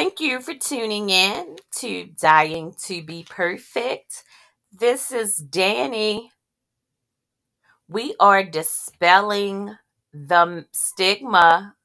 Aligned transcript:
Thank 0.00 0.18
you 0.18 0.40
for 0.40 0.54
tuning 0.54 1.10
in 1.10 1.56
to 1.80 2.06
Dying 2.18 2.74
to 2.84 3.02
Be 3.02 3.26
Perfect. 3.28 4.24
This 4.72 5.12
is 5.12 5.36
Danny. 5.36 6.32
We 7.86 8.14
are 8.18 8.42
dispelling 8.42 9.76
the 10.14 10.64
stigma 10.72 11.76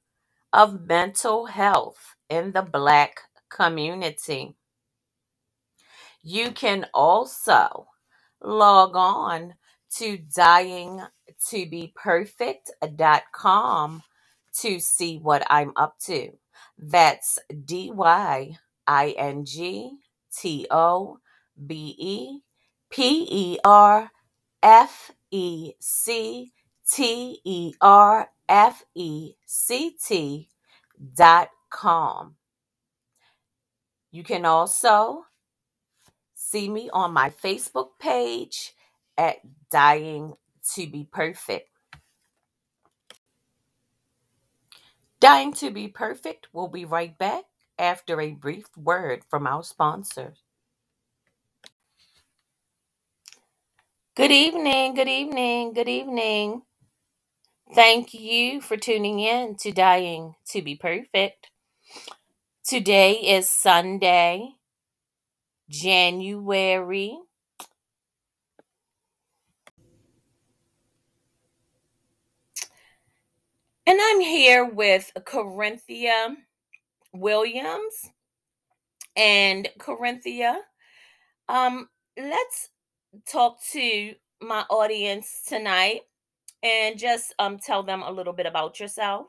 of 0.53 0.87
mental 0.87 1.47
health 1.47 2.15
in 2.29 2.53
the 2.53 2.61
Black 2.61 3.19
community. 3.49 4.55
You 6.23 6.51
can 6.51 6.85
also 6.93 7.87
log 8.41 8.95
on 8.95 9.55
to 9.97 10.19
dying 10.33 11.01
to 11.49 11.65
be 11.65 11.91
perfect 11.93 12.71
dot 12.95 13.23
com 13.33 14.03
to 14.61 14.79
see 14.79 15.17
what 15.17 15.45
I'm 15.49 15.73
up 15.75 15.99
to. 16.05 16.31
That's 16.77 17.39
D 17.65 17.91
Y 17.91 18.57
I 18.87 19.09
N 19.17 19.45
G 19.45 19.97
T 20.35 20.67
O 20.69 21.19
B 21.65 21.95
E 21.97 22.39
P 22.89 23.27
E 23.29 23.59
R 23.63 24.11
F 24.61 25.11
E 25.31 25.73
C 25.79 26.51
T 26.89 27.39
E 27.43 27.73
R 27.81 28.29
F 28.47 28.83
E 28.93 29.33
C 29.45 29.95
T 30.05 30.49
dot 31.15 31.49
com. 31.69 32.35
You 34.11 34.23
can 34.23 34.45
also 34.45 35.25
see 36.33 36.69
me 36.69 36.89
on 36.93 37.11
my 37.11 37.29
Facebook 37.29 37.89
page 37.99 38.73
at 39.17 39.37
Dying 39.71 40.33
to 40.73 40.87
Be 40.87 41.07
Perfect. 41.11 41.69
Dying 45.19 45.53
to 45.55 45.71
Be 45.71 45.87
Perfect 45.87 46.47
we'll 46.53 46.67
be 46.69 46.85
right 46.85 47.17
back 47.17 47.45
after 47.79 48.21
a 48.21 48.33
brief 48.33 48.67
word 48.77 49.23
from 49.29 49.47
our 49.47 49.63
sponsor. 49.63 50.35
Good 54.15 54.31
evening, 54.31 54.95
good 54.95 55.09
evening, 55.09 55.73
good 55.73 55.89
evening. 55.89 56.63
Thank 57.75 58.13
you 58.13 58.61
for 58.61 58.77
tuning 58.77 59.19
in 59.19 59.55
to 59.57 59.71
Dying 59.71 60.35
to 60.51 60.61
Be 60.61 60.75
Perfect. 60.75 61.51
Today 62.65 63.13
is 63.13 63.49
Sunday, 63.49 64.49
January. 65.69 67.17
And 73.87 73.99
I'm 74.01 74.19
here 74.19 74.65
with 74.65 75.11
Corinthia 75.19 76.35
Williams. 77.13 78.09
And 79.15 79.69
Corinthia, 79.79 80.57
um, 81.47 81.87
let's 82.17 82.69
talk 83.29 83.61
to 83.71 84.15
my 84.41 84.65
audience 84.69 85.43
tonight 85.47 86.01
and 86.63 86.97
just 86.97 87.33
um 87.39 87.57
tell 87.57 87.83
them 87.83 88.01
a 88.01 88.11
little 88.11 88.33
bit 88.33 88.45
about 88.45 88.79
yourself. 88.79 89.27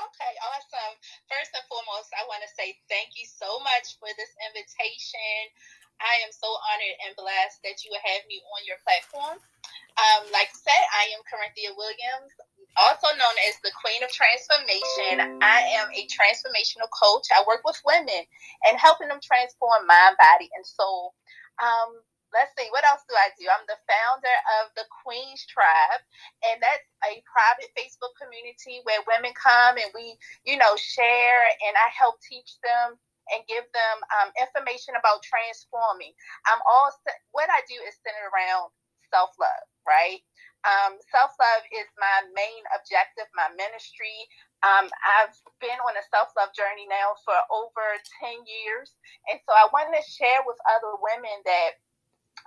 Okay, 0.00 0.32
awesome. 0.48 0.96
First 1.28 1.52
and 1.52 1.68
foremost, 1.68 2.08
I 2.16 2.24
want 2.26 2.40
to 2.40 2.50
say 2.56 2.80
thank 2.88 3.12
you 3.20 3.28
so 3.28 3.60
much 3.60 4.00
for 4.00 4.08
this 4.16 4.32
invitation. 4.48 5.52
I 6.00 6.24
am 6.24 6.32
so 6.32 6.48
honored 6.48 6.96
and 7.06 7.12
blessed 7.14 7.60
that 7.62 7.84
you 7.84 7.92
have 7.92 8.24
me 8.26 8.40
on 8.56 8.64
your 8.64 8.80
platform. 8.82 9.36
Um, 9.36 10.22
like 10.32 10.48
I 10.48 10.58
said, 10.58 10.82
I 10.96 11.12
am 11.12 11.20
Corinthia 11.28 11.76
Williams, 11.76 12.32
also 12.78 13.10
known 13.16 13.36
as 13.48 13.56
the 13.62 13.72
Queen 13.80 14.00
of 14.04 14.10
Transformation. 14.12 15.40
I 15.44 15.60
am 15.80 15.88
a 15.92 16.04
transformational 16.08 16.88
coach. 16.92 17.28
I 17.34 17.44
work 17.46 17.62
with 17.64 17.80
women 17.84 18.24
and 18.68 18.80
helping 18.80 19.08
them 19.08 19.20
transform 19.22 19.86
mind, 19.86 20.16
body, 20.16 20.48
and 20.56 20.64
soul. 20.64 21.14
Um, 21.60 22.00
let's 22.32 22.52
see, 22.56 22.68
what 22.72 22.84
else 22.88 23.04
do 23.08 23.14
I 23.14 23.28
do? 23.36 23.44
I'm 23.48 23.64
the 23.68 23.80
founder 23.84 24.36
of 24.62 24.72
the 24.74 24.88
Queen's 25.04 25.44
Tribe, 25.46 26.02
and 26.48 26.58
that's 26.64 26.88
a 27.04 27.20
private 27.28 27.70
Facebook 27.76 28.16
community 28.16 28.80
where 28.88 29.04
women 29.04 29.36
come 29.36 29.76
and 29.76 29.92
we, 29.92 30.16
you 30.48 30.56
know, 30.56 30.72
share, 30.80 31.42
and 31.68 31.74
I 31.76 31.88
help 31.92 32.18
teach 32.24 32.56
them 32.64 32.96
and 33.30 33.46
give 33.46 33.64
them 33.70 33.96
um, 34.20 34.28
information 34.40 34.96
about 34.98 35.22
transforming. 35.22 36.12
I'm 36.50 36.60
all 36.66 36.90
what 37.32 37.48
I 37.52 37.62
do 37.68 37.76
is 37.86 37.94
centered 38.02 38.32
around 38.32 38.72
self 39.12 39.30
love, 39.38 39.66
right? 39.86 40.24
Um, 40.62 40.98
self 41.10 41.34
love 41.40 41.64
is 41.74 41.88
my 41.98 42.26
main 42.34 42.62
objective, 42.74 43.26
my 43.34 43.50
ministry. 43.58 44.14
Um, 44.62 44.86
I've 45.18 45.34
been 45.58 45.78
on 45.82 45.98
a 45.98 46.04
self 46.10 46.30
love 46.38 46.54
journey 46.54 46.86
now 46.86 47.18
for 47.26 47.34
over 47.50 47.98
10 48.22 48.46
years. 48.46 48.94
And 49.30 49.42
so 49.42 49.54
I 49.54 49.66
wanted 49.74 49.98
to 49.98 50.04
share 50.06 50.42
with 50.46 50.58
other 50.70 50.94
women 51.00 51.36
that 51.46 51.70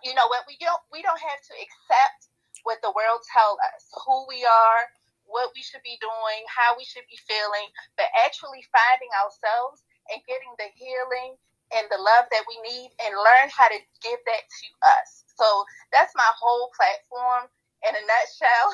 you 0.04 0.14
know 0.14 0.28
what 0.30 0.46
we 0.50 0.58
don't 0.62 0.82
we 0.94 1.02
don't 1.02 1.22
have 1.22 1.42
to 1.42 1.56
accept 1.58 2.30
what 2.68 2.82
the 2.84 2.94
world 2.94 3.22
tell 3.32 3.58
us 3.74 3.88
who 4.06 4.26
we 4.30 4.44
are 4.46 4.84
what 5.26 5.50
we 5.56 5.62
should 5.64 5.82
be 5.86 5.98
doing 6.02 6.42
how 6.52 6.76
we 6.78 6.86
should 6.86 7.06
be 7.10 7.18
feeling 7.26 7.70
but 7.96 8.10
actually 8.26 8.62
finding 8.70 9.10
ourselves 9.18 9.86
and 10.14 10.22
getting 10.30 10.52
the 10.62 10.70
healing 10.76 11.38
and 11.74 11.90
the 11.90 11.98
love 11.98 12.30
that 12.30 12.46
we 12.46 12.56
need 12.62 12.94
and 13.02 13.18
learn 13.18 13.50
how 13.50 13.68
to 13.70 13.80
give 14.04 14.22
that 14.28 14.46
to 14.46 14.68
us 15.00 15.26
so 15.34 15.48
that's 15.90 16.14
my 16.18 16.32
whole 16.38 16.70
platform 16.76 17.50
in 17.88 17.94
a 17.96 18.04
nutshell 18.04 18.68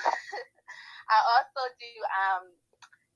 i 1.14 1.18
also 1.38 1.62
do 1.78 1.94
um, 2.16 2.44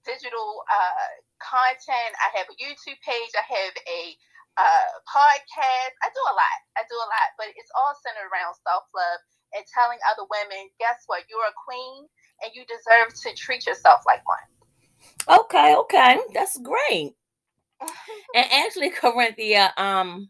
digital 0.03 0.63
uh, 0.69 1.09
content 1.41 2.13
i 2.21 2.29
have 2.35 2.47
a 2.51 2.55
youtube 2.59 2.99
page 3.01 3.31
i 3.35 3.45
have 3.47 3.75
a 3.87 4.15
uh, 4.57 4.87
podcast. 5.03 5.93
I 6.03 6.07
do 6.15 6.23
a 6.31 6.35
lot. 6.35 6.57
I 6.77 6.83
do 6.87 6.95
a 6.95 7.09
lot, 7.11 7.29
but 7.37 7.47
it's 7.55 7.71
all 7.75 7.93
centered 7.99 8.27
around 8.31 8.55
self 8.63 8.87
love 8.95 9.19
and 9.53 9.63
telling 9.71 9.99
other 10.11 10.27
women, 10.27 10.69
guess 10.79 11.03
what? 11.07 11.23
You're 11.29 11.47
a 11.47 11.55
queen 11.55 12.07
and 12.43 12.51
you 12.55 12.63
deserve 12.67 13.13
to 13.23 13.35
treat 13.35 13.65
yourself 13.67 14.01
like 14.05 14.23
one. 14.27 14.47
Okay, 15.27 15.75
okay, 15.75 16.19
that's 16.33 16.59
great. 16.59 17.13
and 18.35 18.45
actually, 18.51 18.91
Corinthia, 18.91 19.77
um, 19.77 20.29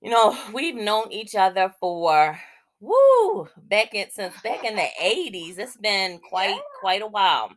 you 0.00 0.10
know, 0.10 0.36
we've 0.52 0.76
known 0.76 1.12
each 1.12 1.34
other 1.34 1.72
for 1.80 2.38
woo 2.84 3.48
back 3.58 3.94
in 3.94 4.10
since 4.10 4.34
back 4.42 4.64
in 4.64 4.76
the 4.76 4.88
eighties. 5.00 5.58
It's 5.58 5.76
been 5.76 6.18
quite 6.18 6.50
yeah. 6.50 6.58
quite 6.80 7.02
a 7.02 7.06
while. 7.06 7.50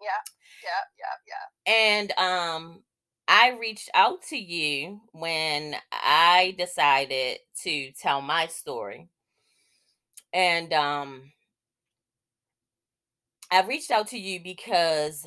Yeah, 0.00 0.22
yeah, 0.64 0.84
yeah, 0.98 1.32
yeah. 1.66 1.72
And 1.72 2.12
um, 2.18 2.82
I 3.28 3.56
reached 3.60 3.90
out 3.94 4.22
to 4.30 4.36
you 4.36 5.00
when 5.12 5.76
I 5.92 6.54
decided 6.58 7.38
to 7.62 7.92
tell 7.92 8.20
my 8.22 8.46
story. 8.46 9.08
And 10.32 10.72
um 10.72 11.32
I 13.50 13.62
reached 13.62 13.90
out 13.90 14.08
to 14.08 14.18
you 14.18 14.40
because 14.40 15.26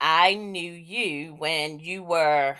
I 0.00 0.34
knew 0.34 0.72
you 0.72 1.34
when 1.34 1.80
you 1.80 2.04
were 2.04 2.58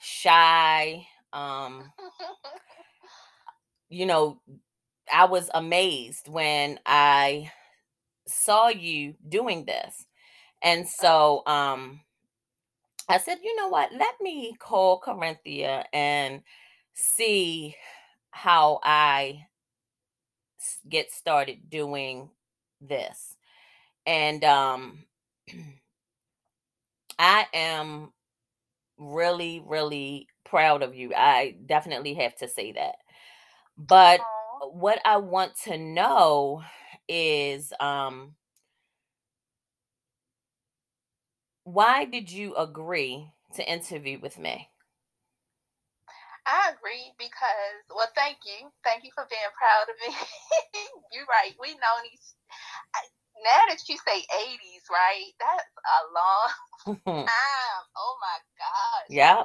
shy 0.00 1.06
um 1.32 1.92
you 3.90 4.06
know 4.06 4.40
I 5.12 5.26
was 5.26 5.50
amazed 5.54 6.28
when 6.28 6.80
I 6.86 7.52
saw 8.28 8.68
you 8.68 9.14
doing 9.28 9.66
this. 9.66 10.06
And 10.62 10.88
so 10.88 11.42
um 11.46 12.00
I 13.08 13.18
said, 13.18 13.38
you 13.42 13.54
know 13.56 13.68
what? 13.68 13.92
Let 13.92 14.20
me 14.20 14.54
call 14.58 15.00
Corinthia 15.00 15.84
and 15.92 16.42
see 16.94 17.76
how 18.30 18.80
I 18.84 19.46
get 20.88 21.12
started 21.12 21.68
doing 21.70 22.30
this. 22.80 23.36
And 24.06 24.44
um 24.44 25.04
I 27.18 27.46
am 27.52 28.12
really 28.98 29.62
really 29.66 30.28
proud 30.44 30.82
of 30.82 30.94
you. 30.94 31.12
I 31.16 31.56
definitely 31.66 32.14
have 32.14 32.36
to 32.36 32.48
say 32.48 32.72
that. 32.72 32.96
But 33.88 34.20
Aww. 34.20 34.74
what 34.74 35.00
I 35.04 35.16
want 35.16 35.56
to 35.64 35.78
know 35.78 36.62
is 37.08 37.72
um 37.80 38.34
why 41.64 42.04
did 42.04 42.30
you 42.30 42.54
agree 42.56 43.30
to 43.54 43.70
interview 43.70 44.18
with 44.20 44.38
me? 44.38 44.68
I 46.46 46.72
agree 46.74 47.12
because, 47.18 47.84
well, 47.94 48.10
thank 48.16 48.38
you. 48.44 48.70
Thank 48.82 49.04
you 49.04 49.10
for 49.14 49.26
being 49.30 49.52
proud 49.56 49.86
of 49.88 49.96
me. 50.02 50.12
You're 51.12 51.28
right. 51.28 51.54
We 51.60 51.74
know 51.74 51.96
these. 52.02 52.34
Now 53.42 53.60
that 53.68 53.80
you 53.88 53.96
say 53.96 54.20
80s, 54.20 54.84
right? 54.90 55.32
That's 55.40 55.72
a 55.80 56.00
long 56.12 57.04
time. 57.24 57.82
Oh 57.96 58.16
my 58.20 58.38
gosh. 58.60 59.08
Yeah. 59.08 59.44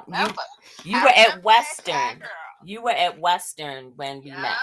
You, 0.84 0.92
you 0.92 1.02
were 1.02 1.14
at 1.16 1.42
Western. 1.42 2.22
You 2.64 2.82
were 2.82 2.96
at 2.96 3.18
Western 3.18 3.92
when 3.96 4.20
we 4.20 4.30
yep. 4.30 4.40
met. 4.40 4.60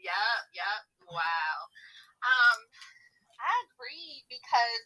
Yep. 0.00 0.40
Yep. 0.54 0.80
Wow. 1.12 1.56
Um, 2.24 2.58
I 3.40 3.52
agree 3.72 4.24
because 4.28 4.82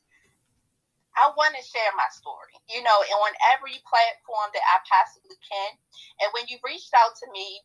I 1.15 1.31
want 1.39 1.55
to 1.55 1.62
share 1.62 1.95
my 1.95 2.11
story, 2.11 2.59
you 2.67 2.83
know, 2.83 2.99
and 3.06 3.19
on 3.23 3.35
every 3.55 3.79
platform 3.87 4.51
that 4.51 4.67
I 4.67 4.83
possibly 4.83 5.39
can. 5.47 5.79
And 6.23 6.29
when 6.35 6.51
you 6.51 6.59
reached 6.67 6.91
out 6.95 7.15
to 7.23 7.27
me, 7.31 7.62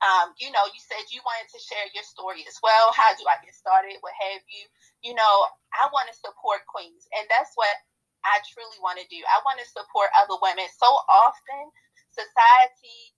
um, 0.00 0.32
you 0.40 0.50
know, 0.50 0.64
you 0.72 0.80
said 0.80 1.12
you 1.12 1.20
wanted 1.22 1.46
to 1.52 1.60
share 1.60 1.86
your 1.92 2.02
story 2.02 2.42
as 2.48 2.56
well. 2.64 2.90
How 2.96 3.12
do 3.14 3.22
I 3.28 3.38
get 3.44 3.54
started? 3.54 4.00
What 4.00 4.16
have 4.16 4.42
you? 4.48 4.64
You 5.00 5.16
know, 5.16 5.34
I 5.72 5.88
want 5.92 6.08
to 6.12 6.16
support 6.16 6.66
queens, 6.68 7.08
and 7.16 7.24
that's 7.30 7.52
what 7.56 7.72
I 8.24 8.40
truly 8.52 8.76
want 8.84 9.00
to 9.00 9.06
do. 9.08 9.20
I 9.24 9.40
want 9.48 9.60
to 9.60 9.68
support 9.68 10.12
other 10.12 10.36
women. 10.40 10.68
So 10.76 10.88
often, 11.08 11.72
society 12.12 13.16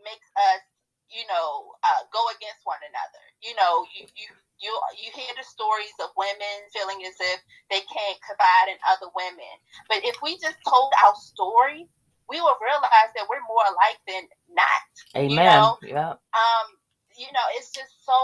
makes 0.00 0.28
us 0.36 0.64
you 1.12 1.24
know, 1.28 1.76
uh, 1.84 2.02
go 2.10 2.20
against 2.34 2.64
one 2.64 2.80
another. 2.82 3.22
You 3.44 3.54
know, 3.54 3.84
you, 3.92 4.08
you 4.16 4.28
you 4.58 4.72
you 4.98 5.08
hear 5.14 5.30
the 5.36 5.44
stories 5.44 5.94
of 6.00 6.10
women 6.16 6.56
feeling 6.72 7.04
as 7.04 7.14
if 7.20 7.38
they 7.68 7.82
can't 7.86 8.18
confide 8.24 8.72
in 8.72 8.78
other 8.88 9.12
women. 9.12 9.54
But 9.86 10.02
if 10.02 10.18
we 10.24 10.40
just 10.40 10.58
told 10.64 10.90
our 11.04 11.14
story, 11.14 11.86
we 12.26 12.40
will 12.40 12.56
realize 12.58 13.12
that 13.14 13.28
we're 13.28 13.44
more 13.44 13.66
alike 13.68 14.00
than 14.08 14.24
not. 14.50 14.90
Amen. 15.14 15.30
You 15.30 15.38
know? 15.38 15.68
Yeah. 15.84 16.14
Um, 16.34 16.66
you 17.14 17.30
know, 17.30 17.46
it's 17.54 17.70
just 17.70 17.94
so 18.02 18.18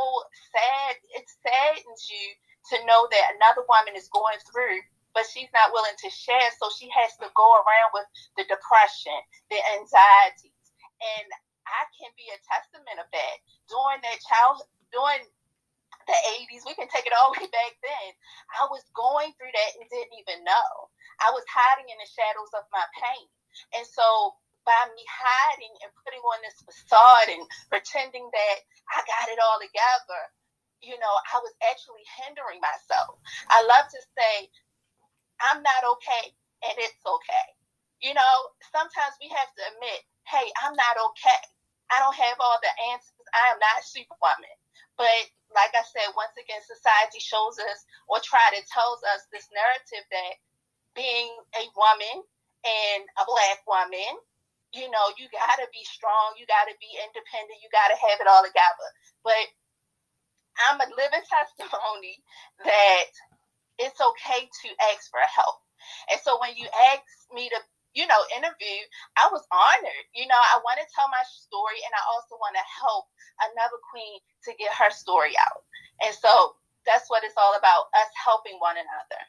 sad. 0.50 0.98
To 2.70 2.86
know 2.86 3.08
that 3.10 3.34
another 3.34 3.66
woman 3.66 3.98
is 3.98 4.08
going 4.14 4.38
through 4.46 4.78
but 5.14 5.26
she's 5.26 5.50
not 5.50 5.74
willing 5.74 5.96
to 5.98 6.10
share. 6.10 6.50
So 6.58 6.70
she 6.70 6.86
has 6.90 7.16
to 7.18 7.28
go 7.34 7.48
around 7.62 7.90
with 7.94 8.06
the 8.38 8.46
depression, 8.46 9.16
the 9.50 9.58
anxieties. 9.78 10.54
And 11.02 11.28
I 11.66 11.82
can 11.98 12.10
be 12.14 12.30
a 12.30 12.38
testament 12.46 12.98
of 13.02 13.08
that. 13.10 13.36
During 13.70 14.00
that 14.02 14.18
child, 14.22 14.62
during 14.94 15.22
the 16.06 16.18
80s, 16.46 16.66
we 16.66 16.74
can 16.74 16.90
take 16.90 17.06
it 17.06 17.14
all 17.14 17.34
the 17.34 17.42
way 17.42 17.50
back 17.50 17.74
then. 17.82 18.10
I 18.58 18.66
was 18.70 18.82
going 18.94 19.34
through 19.38 19.54
that 19.54 19.70
and 19.78 19.86
didn't 19.86 20.18
even 20.18 20.42
know. 20.46 20.70
I 21.22 21.30
was 21.34 21.46
hiding 21.46 21.90
in 21.90 21.98
the 21.98 22.10
shadows 22.10 22.52
of 22.54 22.66
my 22.74 22.82
pain. 22.98 23.26
And 23.78 23.86
so 23.86 24.34
by 24.62 24.78
me 24.94 25.02
hiding 25.06 25.74
and 25.82 25.90
putting 26.04 26.22
on 26.22 26.38
this 26.44 26.58
facade 26.62 27.32
and 27.32 27.42
pretending 27.72 28.28
that 28.30 28.56
I 28.92 29.02
got 29.06 29.32
it 29.32 29.40
all 29.42 29.58
together, 29.58 30.22
you 30.80 30.96
know, 30.96 31.14
I 31.28 31.36
was 31.44 31.52
actually 31.68 32.04
hindering 32.20 32.60
myself. 32.60 33.20
I 33.52 33.60
love 33.64 33.86
to 33.92 34.00
say, 34.16 34.48
I'm 35.40 35.60
not 35.62 35.82
okay 35.96 36.32
and 36.64 36.76
it's 36.80 37.04
okay. 37.04 37.46
You 38.00 38.16
know, 38.16 38.34
sometimes 38.72 39.16
we 39.20 39.28
have 39.28 39.50
to 39.56 39.62
admit, 39.76 40.00
hey, 40.24 40.46
I'm 40.64 40.72
not 40.76 40.96
okay. 41.12 41.42
I 41.92 42.00
don't 42.00 42.16
have 42.16 42.38
all 42.40 42.56
the 42.64 42.72
answers. 42.92 43.28
I 43.36 43.52
am 43.52 43.60
not 43.60 43.84
superwoman. 43.84 44.56
But 44.96 45.20
like 45.52 45.72
I 45.74 45.84
said, 45.84 46.12
once 46.16 46.36
again, 46.36 46.60
society 46.64 47.20
shows 47.20 47.58
us 47.60 47.84
or 48.08 48.22
try 48.22 48.52
to 48.52 48.60
tells 48.70 49.02
us 49.16 49.26
this 49.32 49.48
narrative 49.52 50.04
that 50.08 50.34
being 50.94 51.32
a 51.56 51.64
woman 51.76 52.24
and 52.64 53.02
a 53.18 53.24
black 53.26 53.64
woman, 53.66 54.20
you 54.70 54.86
know, 54.86 55.06
you 55.18 55.26
gotta 55.34 55.66
be 55.74 55.82
strong, 55.82 56.38
you 56.38 56.46
gotta 56.46 56.76
be 56.78 56.90
independent, 56.94 57.58
you 57.58 57.68
gotta 57.74 57.98
have 57.98 58.22
it 58.22 58.30
all 58.30 58.44
together. 58.46 58.88
But 59.26 59.44
I'm 60.58 60.80
a 60.80 60.88
living 60.90 61.26
testimony 61.28 62.16
that 62.64 63.10
it's 63.78 64.00
okay 64.00 64.44
to 64.44 64.68
ask 64.92 65.10
for 65.10 65.22
help. 65.24 65.62
And 66.10 66.20
so 66.20 66.38
when 66.40 66.56
you 66.56 66.66
ask 66.92 67.02
me 67.32 67.48
to 67.48 67.58
you 67.94 68.06
know, 68.06 68.22
interview, 68.36 68.78
I 69.18 69.28
was 69.32 69.42
honored. 69.50 70.06
You 70.14 70.26
know, 70.26 70.38
I 70.38 70.62
want 70.62 70.78
to 70.78 70.86
tell 70.94 71.08
my 71.10 71.22
story 71.26 71.82
and 71.82 71.92
I 71.94 72.02
also 72.14 72.38
want 72.38 72.54
to 72.54 72.62
help 72.62 73.06
another 73.50 73.82
queen 73.90 74.20
to 74.46 74.54
get 74.58 74.70
her 74.78 74.90
story 74.90 75.34
out. 75.34 75.66
And 76.06 76.14
so 76.14 76.54
that's 76.86 77.10
what 77.10 77.24
it's 77.24 77.34
all 77.36 77.56
about, 77.58 77.90
us 77.94 78.10
helping 78.14 78.58
one 78.58 78.76
another. 78.78 79.22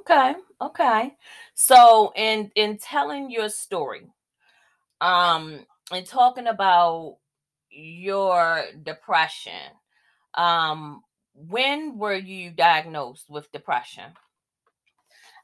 Okay. 0.00 0.34
Okay. 0.60 1.16
So 1.54 2.12
in 2.14 2.50
in 2.54 2.78
telling 2.78 3.30
your 3.30 3.48
story, 3.48 4.06
um, 5.00 5.66
and 5.92 6.06
talking 6.06 6.46
about 6.46 7.18
your 7.70 8.64
depression, 8.82 9.74
um, 10.38 11.02
when 11.34 11.98
were 11.98 12.16
you 12.16 12.54
diagnosed 12.54 13.26
with 13.28 13.50
depression? 13.50 14.06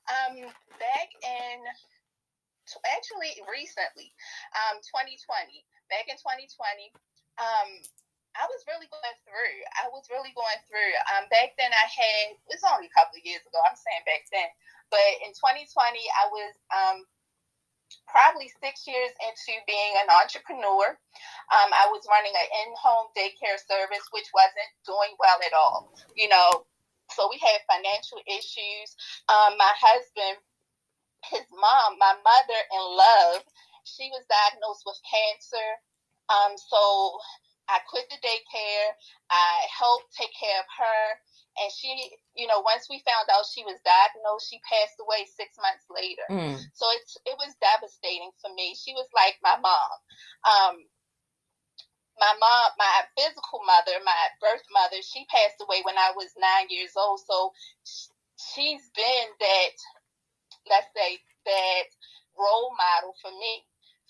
Um, 0.06 0.36
back 0.78 1.10
in 1.22 1.58
actually 2.96 3.36
recently, 3.50 4.14
um, 4.54 4.78
2020, 4.80 5.20
back 5.90 6.06
in 6.08 6.16
2020, 6.16 6.94
um, 7.42 7.70
I 8.34 8.46
was 8.50 8.66
really 8.66 8.90
going 8.90 9.18
through. 9.22 9.56
I 9.78 9.86
was 9.90 10.10
really 10.10 10.34
going 10.34 10.58
through. 10.66 10.92
Um, 11.14 11.30
back 11.30 11.54
then, 11.54 11.70
I 11.70 11.86
had 11.86 12.34
it's 12.50 12.66
only 12.66 12.90
a 12.90 12.94
couple 12.94 13.14
of 13.18 13.26
years 13.26 13.42
ago. 13.46 13.62
I'm 13.62 13.78
saying 13.78 14.02
back 14.06 14.26
then, 14.30 14.50
but 14.90 15.06
in 15.22 15.30
2020, 15.34 15.70
I 15.70 16.24
was 16.30 16.52
um, 16.74 16.98
probably 18.08 18.50
six 18.62 18.86
years 18.86 19.12
into 19.22 19.54
being 19.66 19.94
an 20.02 20.08
entrepreneur. 20.10 20.96
Um, 21.52 21.70
I 21.72 21.88
was 21.92 22.06
running 22.08 22.34
an 22.34 22.48
in-home 22.66 23.12
daycare 23.14 23.60
service, 23.60 24.06
which 24.12 24.28
wasn't 24.34 24.72
doing 24.86 25.14
well 25.20 25.38
at 25.44 25.54
all. 25.54 25.92
You 26.16 26.28
know, 26.28 26.66
so 27.12 27.28
we 27.30 27.38
had 27.38 27.62
financial 27.68 28.18
issues. 28.26 28.96
Um, 29.28 29.56
my 29.58 29.72
husband 29.76 30.38
his 31.30 31.44
mom, 31.52 31.98
my 31.98 32.14
mother 32.24 32.60
in 32.72 32.84
love, 32.96 33.42
she 33.84 34.10
was 34.12 34.24
diagnosed 34.28 34.84
with 34.86 35.00
cancer. 35.04 35.68
Um, 36.28 36.56
so 36.56 37.18
I 37.68 37.80
quit 37.88 38.08
the 38.10 38.20
daycare. 38.20 38.88
I 39.30 39.64
helped 39.68 40.12
take 40.16 40.32
care 40.36 40.60
of 40.60 40.68
her. 40.78 41.02
And 41.54 41.70
she, 41.70 41.88
you 42.34 42.46
know, 42.50 42.60
once 42.66 42.90
we 42.90 43.02
found 43.06 43.30
out 43.30 43.46
she 43.46 43.62
was 43.62 43.78
diagnosed, 43.86 44.50
she 44.50 44.58
passed 44.66 44.98
away 44.98 45.22
six 45.30 45.54
months 45.56 45.86
later. 45.86 46.26
Mm. 46.26 46.58
So 46.74 46.84
it's 46.98 47.14
it 47.24 47.36
was 47.38 47.54
devastating 47.62 48.34
for 48.42 48.50
me. 48.54 48.74
She 48.74 48.92
was 48.92 49.06
like 49.14 49.38
my 49.38 49.54
mom. 49.62 49.94
Um, 50.42 50.76
my 52.18 52.34
mom, 52.38 52.68
my 52.78 53.06
physical 53.14 53.62
mother, 53.66 53.98
my 54.02 54.22
birth 54.42 54.66
mother, 54.70 55.02
she 55.02 55.26
passed 55.30 55.58
away 55.62 55.82
when 55.82 55.98
I 55.98 56.14
was 56.14 56.30
nine 56.38 56.70
years 56.70 56.94
old. 56.98 57.22
So 57.22 57.50
she's 58.38 58.86
been 58.94 59.28
that 59.38 59.74
let's 60.68 60.88
say, 60.96 61.20
that 61.44 61.88
role 62.36 62.72
model 62.74 63.14
for 63.20 63.30
me 63.30 63.64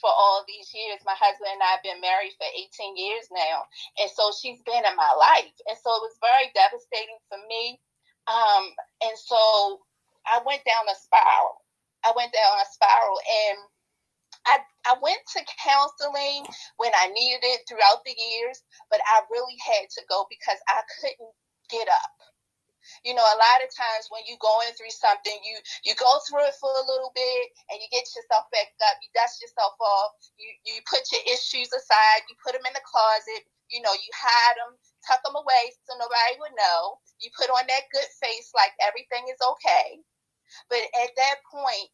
for 0.04 0.12
all 0.12 0.44
these 0.44 0.68
years. 0.76 1.00
My 1.08 1.16
husband 1.16 1.48
and 1.48 1.64
I 1.64 1.80
have 1.80 1.86
been 1.88 2.04
married 2.04 2.36
for 2.36 2.44
18 2.44 3.00
years 3.00 3.24
now. 3.32 3.64
And 3.96 4.12
so 4.12 4.28
she's 4.36 4.60
been 4.68 4.84
in 4.84 4.96
my 5.00 5.12
life. 5.16 5.56
And 5.64 5.80
so 5.80 5.88
it 5.96 6.04
was 6.04 6.20
very 6.20 6.52
devastating 6.52 7.16
for 7.32 7.40
me. 7.48 7.80
Um, 8.28 8.68
and 9.00 9.16
so 9.16 9.80
I 10.28 10.44
went 10.44 10.60
down 10.68 10.84
a 10.92 10.96
spiral. 11.00 11.64
I 12.04 12.12
went 12.12 12.36
down 12.36 12.60
a 12.60 12.68
spiral 12.68 13.16
and 13.16 13.58
I, 14.44 14.60
I 14.84 15.00
went 15.00 15.24
to 15.40 15.40
counseling 15.56 16.44
when 16.76 16.92
I 16.92 17.08
needed 17.08 17.40
it 17.40 17.64
throughout 17.64 18.04
the 18.04 18.12
years, 18.12 18.60
but 18.92 19.00
I 19.08 19.24
really 19.32 19.56
had 19.64 19.88
to 19.88 20.02
go 20.12 20.28
because 20.28 20.60
I 20.68 20.84
couldn't 21.00 21.32
get 21.72 21.88
up 21.88 22.12
you 23.02 23.12
know 23.12 23.24
a 23.24 23.40
lot 23.40 23.64
of 23.64 23.70
times 23.72 24.08
when 24.12 24.24
you're 24.28 24.40
going 24.42 24.70
through 24.74 24.92
something 24.92 25.36
you 25.44 25.56
you 25.84 25.92
go 25.96 26.20
through 26.26 26.44
it 26.46 26.56
for 26.60 26.70
a 26.72 26.88
little 26.88 27.12
bit 27.14 27.44
and 27.72 27.80
you 27.80 27.88
get 27.90 28.06
yourself 28.12 28.46
back 28.52 28.72
up 28.88 28.96
you 29.00 29.08
dust 29.16 29.40
yourself 29.40 29.74
off 29.80 30.14
you 30.36 30.50
you 30.68 30.80
put 30.88 31.04
your 31.12 31.24
issues 31.28 31.70
aside 31.72 32.22
you 32.28 32.34
put 32.40 32.52
them 32.56 32.64
in 32.66 32.74
the 32.76 32.84
closet 32.86 33.44
you 33.72 33.80
know 33.80 33.92
you 33.92 34.10
hide 34.14 34.56
them 34.60 34.76
tuck 35.04 35.20
them 35.22 35.36
away 35.36 35.68
so 35.84 35.92
nobody 36.00 36.40
would 36.40 36.56
know. 36.56 36.96
You 37.20 37.28
put 37.36 37.52
on 37.52 37.68
that 37.68 37.92
good 37.92 38.08
face 38.20 38.50
like 38.56 38.72
everything 38.80 39.28
is 39.28 39.40
okay. 39.40 40.00
But 40.68 40.84
at 40.96 41.12
that 41.16 41.44
point 41.52 41.92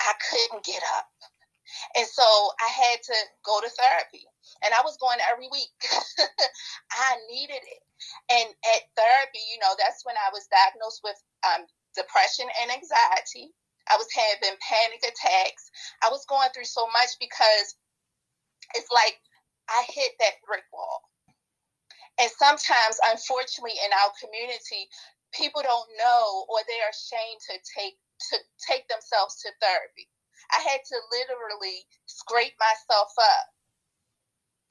i 0.00 0.12
couldn't 0.30 0.64
get 0.64 0.82
up 0.98 1.06
and 1.96 2.06
so 2.06 2.24
I 2.60 2.70
had 2.70 2.98
to 3.02 3.16
go 3.44 3.60
to 3.60 3.70
therapy. 3.70 4.26
And 4.62 4.72
I 4.72 4.82
was 4.84 4.96
going 4.98 5.18
every 5.24 5.48
week. 5.50 5.74
I 6.92 7.16
needed 7.30 7.60
it. 7.60 7.82
And 8.30 8.48
at 8.74 8.88
therapy, 8.96 9.42
you 9.52 9.58
know, 9.60 9.74
that's 9.78 10.04
when 10.04 10.16
I 10.16 10.30
was 10.32 10.48
diagnosed 10.48 11.00
with 11.04 11.18
um, 11.44 11.66
depression 11.96 12.46
and 12.62 12.70
anxiety. 12.70 13.52
I 13.90 13.96
was 14.00 14.08
having 14.12 14.56
panic 14.64 15.04
attacks. 15.04 15.68
I 16.02 16.08
was 16.08 16.24
going 16.24 16.48
through 16.54 16.68
so 16.68 16.88
much 16.92 17.12
because 17.20 17.76
it's 18.74 18.90
like 18.90 19.20
I 19.68 19.84
hit 19.88 20.16
that 20.20 20.40
brick 20.46 20.64
wall. 20.72 21.04
And 22.20 22.30
sometimes, 22.38 22.96
unfortunately, 23.10 23.76
in 23.76 23.90
our 23.92 24.12
community, 24.22 24.88
people 25.34 25.60
don't 25.60 25.90
know 25.98 26.46
or 26.48 26.62
they 26.64 26.78
are 26.80 26.94
ashamed 26.94 27.40
to 27.50 27.54
take 27.74 27.98
to 28.30 28.38
take 28.62 28.86
themselves 28.88 29.42
to 29.42 29.50
therapy. 29.60 30.08
I 30.52 30.60
had 30.68 30.82
to 30.84 30.96
literally 31.12 31.86
scrape 32.06 32.54
myself 32.60 33.12
up, 33.16 33.46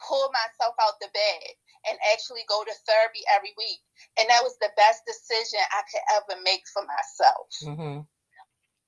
pull 0.02 0.30
myself 0.34 0.76
out 0.82 1.00
the 1.00 1.10
bed, 1.14 1.48
and 1.90 1.98
actually 2.14 2.48
go 2.48 2.64
to 2.64 2.84
therapy 2.88 3.24
every 3.32 3.54
week. 3.58 3.82
And 4.20 4.30
that 4.30 4.44
was 4.44 4.56
the 4.60 4.72
best 4.78 5.04
decision 5.08 5.60
I 5.60 5.82
could 5.90 6.06
ever 6.20 6.36
make 6.44 6.64
for 6.72 6.84
myself. 6.86 7.48
Mm-hmm. 7.64 7.98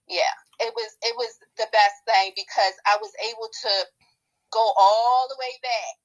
Yeah, 0.08 0.36
it 0.62 0.72
was 0.78 0.92
it 1.02 1.16
was 1.18 1.34
the 1.58 1.68
best 1.74 1.98
thing 2.06 2.32
because 2.38 2.76
I 2.86 3.02
was 3.02 3.10
able 3.26 3.50
to 3.50 3.74
go 4.54 4.62
all 4.78 5.26
the 5.28 5.40
way 5.42 5.54
back 5.66 5.98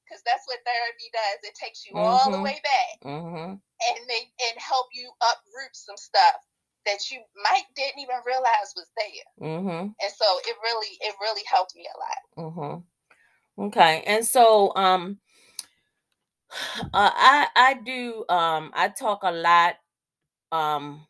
because 0.00 0.24
that's 0.24 0.48
what 0.48 0.64
therapy 0.64 1.12
does. 1.12 1.44
It 1.44 1.60
takes 1.60 1.84
you 1.84 1.92
mm-hmm. 1.92 2.08
all 2.08 2.32
the 2.32 2.40
mm-hmm. 2.40 2.48
way 2.48 2.58
back 2.64 2.96
mm-hmm. 3.04 3.52
and 3.60 3.98
they 4.08 4.22
and 4.48 4.56
help 4.56 4.88
you 4.96 5.12
uproot 5.20 5.76
some 5.76 6.00
stuff 6.00 6.40
that 6.86 7.10
you 7.10 7.20
might 7.44 7.64
didn't 7.74 8.00
even 8.00 8.16
realize 8.26 8.72
was 8.74 8.90
there. 8.96 9.48
Mm-hmm. 9.48 9.68
And 9.68 10.12
so 10.14 10.24
it 10.46 10.56
really 10.62 10.96
it 11.00 11.14
really 11.20 11.42
helped 11.50 11.74
me 11.76 11.86
a 11.94 11.98
lot. 11.98 12.52
Mm-hmm. 12.52 13.64
Okay. 13.64 14.02
And 14.06 14.24
so 14.24 14.72
um 14.76 15.18
uh, 16.50 17.10
I 17.14 17.48
I 17.54 17.74
do 17.74 18.24
um 18.28 18.70
I 18.74 18.88
talk 18.88 19.20
a 19.22 19.32
lot 19.32 19.76
um 20.52 21.06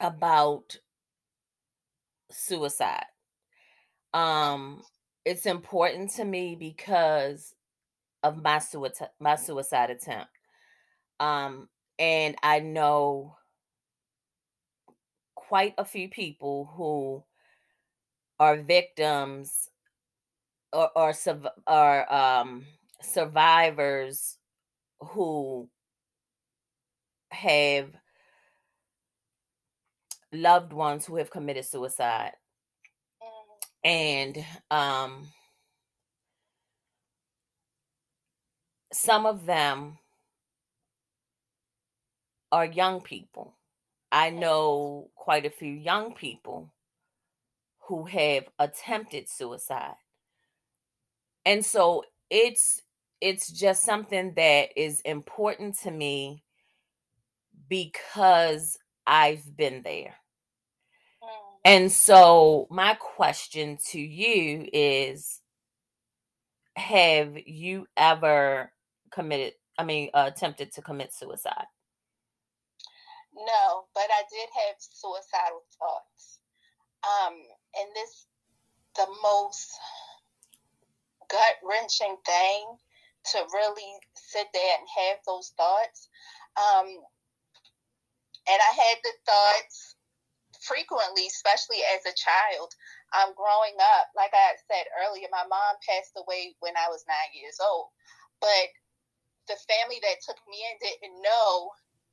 about 0.00 0.76
suicide. 2.30 3.06
Um 4.12 4.82
it's 5.24 5.46
important 5.46 6.10
to 6.10 6.24
me 6.24 6.56
because 6.56 7.54
of 8.22 8.42
my 8.42 8.58
suicide 8.58 9.10
my 9.20 9.36
suicide 9.36 9.90
attempt. 9.90 10.30
Um 11.20 11.68
and 11.98 12.34
I 12.42 12.58
know 12.58 13.36
quite 15.52 15.74
a 15.76 15.84
few 15.84 16.08
people 16.08 16.72
who 16.76 17.22
are 18.40 18.56
victims 18.56 19.68
or 20.72 20.90
or, 20.96 21.12
or 21.66 22.14
um, 22.14 22.64
survivors 23.02 24.38
who 25.00 25.68
have 27.30 27.90
loved 30.32 30.72
ones 30.72 31.04
who 31.04 31.16
have 31.16 31.30
committed 31.30 31.66
suicide. 31.66 32.32
And 33.84 34.42
um, 34.70 35.28
some 38.90 39.26
of 39.26 39.44
them 39.44 39.98
are 42.50 42.64
young 42.64 43.02
people 43.02 43.54
I 44.12 44.28
know 44.28 45.10
quite 45.16 45.46
a 45.46 45.50
few 45.50 45.72
young 45.72 46.14
people 46.14 46.70
who 47.88 48.04
have 48.04 48.44
attempted 48.58 49.28
suicide. 49.28 49.94
And 51.46 51.64
so 51.64 52.04
it's 52.30 52.82
it's 53.22 53.50
just 53.50 53.84
something 53.84 54.34
that 54.36 54.68
is 54.76 55.00
important 55.00 55.78
to 55.78 55.90
me 55.90 56.44
because 57.68 58.78
I've 59.06 59.56
been 59.56 59.82
there. 59.82 60.14
Mm. 61.22 61.28
And 61.64 61.92
so 61.92 62.66
my 62.70 62.94
question 62.94 63.78
to 63.90 64.00
you 64.00 64.68
is 64.72 65.40
have 66.76 67.36
you 67.46 67.86
ever 67.96 68.72
committed 69.10 69.54
I 69.78 69.84
mean 69.84 70.10
uh, 70.12 70.30
attempted 70.32 70.72
to 70.72 70.82
commit 70.82 71.14
suicide? 71.14 71.66
No, 73.34 73.84
but 73.94 74.08
I 74.12 74.22
did 74.30 74.48
have 74.52 74.76
suicidal 74.78 75.64
thoughts. 75.78 76.38
Um, 77.02 77.34
and 77.74 77.88
this 77.94 78.26
the 78.94 79.08
most 79.22 79.72
gut 81.28 81.56
wrenching 81.64 82.16
thing 82.26 82.76
to 83.32 83.38
really 83.54 83.92
sit 84.14 84.46
there 84.52 84.76
and 84.78 84.86
have 84.98 85.18
those 85.26 85.52
thoughts. 85.56 86.08
Um, 86.56 86.86
and 88.48 88.60
I 88.60 88.72
had 88.76 88.98
the 89.02 89.14
thoughts 89.24 89.96
frequently, 90.60 91.26
especially 91.26 91.80
as 91.94 92.04
a 92.04 92.14
child. 92.14 92.74
Um, 93.12 93.32
growing 93.36 93.76
up, 93.96 94.08
like 94.16 94.32
I 94.32 94.56
said 94.68 94.88
earlier, 95.04 95.28
my 95.30 95.44
mom 95.48 95.76
passed 95.84 96.16
away 96.16 96.56
when 96.60 96.76
I 96.76 96.88
was 96.88 97.04
nine 97.08 97.32
years 97.36 97.56
old. 97.60 97.88
But 98.40 98.68
the 99.48 99.58
family 99.68 100.00
that 100.02 100.22
took 100.24 100.40
me 100.48 100.58
in 100.64 100.76
didn't 100.80 101.22
know 101.22 101.70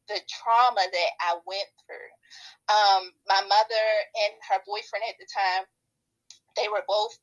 the 0.09 0.19
trauma 0.25 0.81
that 0.81 1.11
I 1.21 1.37
went 1.45 1.69
through. 1.85 2.11
Um, 2.67 3.13
my 3.29 3.41
mother 3.45 3.85
and 4.25 4.33
her 4.49 4.59
boyfriend 4.65 5.05
at 5.05 5.21
the 5.21 5.29
time, 5.29 5.63
they 6.57 6.67
were 6.67 6.83
both 6.89 7.13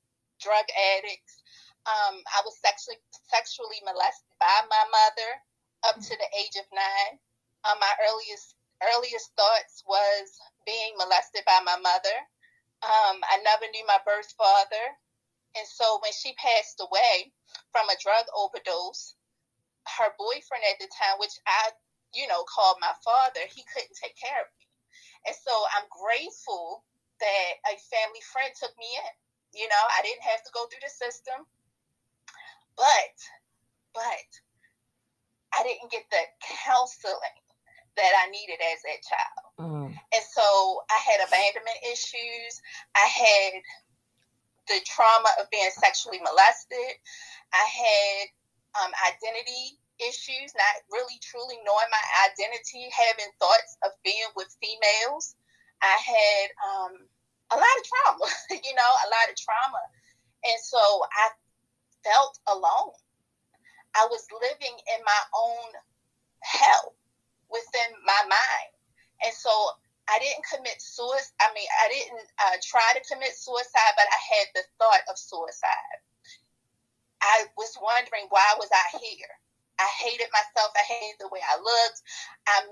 drug 0.41 0.65
addicts. 0.97 1.43
Um, 1.87 2.23
I 2.31 2.43
was 2.47 2.55
sexually 2.63 2.99
sexually 3.31 3.83
molested 3.83 4.35
by 4.39 4.59
my 4.71 4.85
mother 4.91 5.31
up 5.87 5.99
to 5.99 6.15
the 6.15 6.31
age 6.39 6.55
of 6.59 6.67
nine. 6.71 7.19
Um, 7.67 7.79
my 7.83 7.95
earliest 8.07 8.55
earliest 8.95 9.35
thoughts 9.35 9.83
was 9.87 10.39
being 10.67 10.95
molested 10.99 11.43
by 11.47 11.59
my 11.67 11.79
mother. 11.83 12.17
Um, 12.87 13.19
I 13.27 13.43
never 13.43 13.67
knew 13.71 13.87
my 13.87 13.99
birth 14.07 14.31
father, 14.39 14.87
and 15.59 15.67
so 15.67 15.99
when 16.03 16.13
she 16.13 16.35
passed 16.39 16.79
away 16.79 17.33
from 17.73 17.89
a 17.89 17.99
drug 18.03 18.27
overdose, 18.37 19.17
her 19.97 20.13
boyfriend 20.19 20.65
at 20.69 20.79
the 20.79 20.91
time, 20.93 21.17
which 21.19 21.35
I 21.47 21.71
you 22.17 22.27
know, 22.27 22.43
called 22.49 22.81
my 22.81 22.97
father, 23.05 23.45
he 23.53 23.61
couldn't 23.69 23.93
take 24.01 24.17
care 24.17 24.41
of 24.41 24.49
me. 24.57 24.67
And 25.29 25.37
so 25.37 25.53
I'm 25.77 25.85
grateful 25.93 26.83
that 27.21 27.53
a 27.69 27.77
family 27.93 28.25
friend 28.33 28.49
took 28.57 28.73
me 28.81 28.89
in. 28.89 29.15
You 29.61 29.69
know, 29.69 29.85
I 29.93 30.01
didn't 30.03 30.25
have 30.25 30.41
to 30.45 30.51
go 30.57 30.65
through 30.67 30.81
the 30.81 30.93
system. 30.93 31.45
But, 32.77 33.17
but 33.93 34.29
I 35.57 35.65
didn't 35.65 35.93
get 35.93 36.05
the 36.13 36.25
counseling 36.65 37.41
that 37.97 38.13
I 38.13 38.29
needed 38.29 38.61
as 38.61 38.81
a 38.85 38.97
child. 39.01 39.47
Mm. 39.57 39.89
And 39.97 40.25
so 40.29 40.45
I 40.93 41.01
had 41.01 41.25
abandonment 41.25 41.81
issues. 41.89 42.61
I 42.93 43.09
had 43.09 43.53
the 44.69 44.81
trauma 44.85 45.33
of 45.41 45.49
being 45.51 45.73
sexually 45.73 46.21
molested. 46.21 47.01
I 47.55 47.65
had 47.65 48.25
um, 48.85 48.93
identity 49.09 49.81
issues, 50.01 50.53
not 50.55 50.77
really 50.93 51.19
truly 51.23 51.57
knowing 51.65 51.91
my 51.91 52.05
identity, 52.31 52.89
having 52.93 53.31
thoughts 53.41 53.77
of 53.85 53.93
being 54.05 54.29
with 54.37 54.49
females. 54.61 55.35
I 55.83 55.97
had 55.97 56.47
um, 56.65 56.93
a 57.53 57.57
lot 57.57 57.77
of 57.79 57.85
trauma, 57.85 58.29
you 58.65 58.75
know, 58.75 58.93
a 59.07 59.09
lot 59.09 59.31
of 59.31 59.37
trauma. 59.37 59.83
And 60.45 60.59
so 60.63 60.81
I 60.81 61.27
felt 62.05 62.39
alone. 62.49 62.97
I 63.97 64.07
was 64.11 64.27
living 64.31 64.77
in 64.77 65.01
my 65.05 65.23
own 65.33 65.69
hell 66.45 66.95
within 67.49 67.91
my 68.05 68.23
mind. 68.29 68.73
And 69.25 69.33
so 69.33 69.51
I 70.09 70.19
didn't 70.21 70.45
commit 70.47 70.79
suicide. 70.79 71.35
I 71.41 71.49
mean, 71.55 71.67
I 71.67 71.87
didn't 71.89 72.29
uh, 72.39 72.57
try 72.63 72.87
to 72.95 73.03
commit 73.09 73.35
suicide, 73.35 73.95
but 73.97 74.07
I 74.07 74.21
had 74.37 74.47
the 74.55 74.65
thought 74.79 75.03
of 75.11 75.19
suicide. 75.19 75.99
I 77.23 77.47
was 77.57 77.75
wondering 77.81 78.27
why 78.29 78.55
was 78.59 78.71
I 78.71 78.99
here? 78.99 79.35
I 79.79 79.89
hated 80.01 80.29
myself. 80.33 80.73
I 80.77 80.85
hated 80.85 81.21
the 81.21 81.29
way 81.29 81.41
I 81.41 81.57
looked. 81.61 82.01
I'm, 82.49 82.67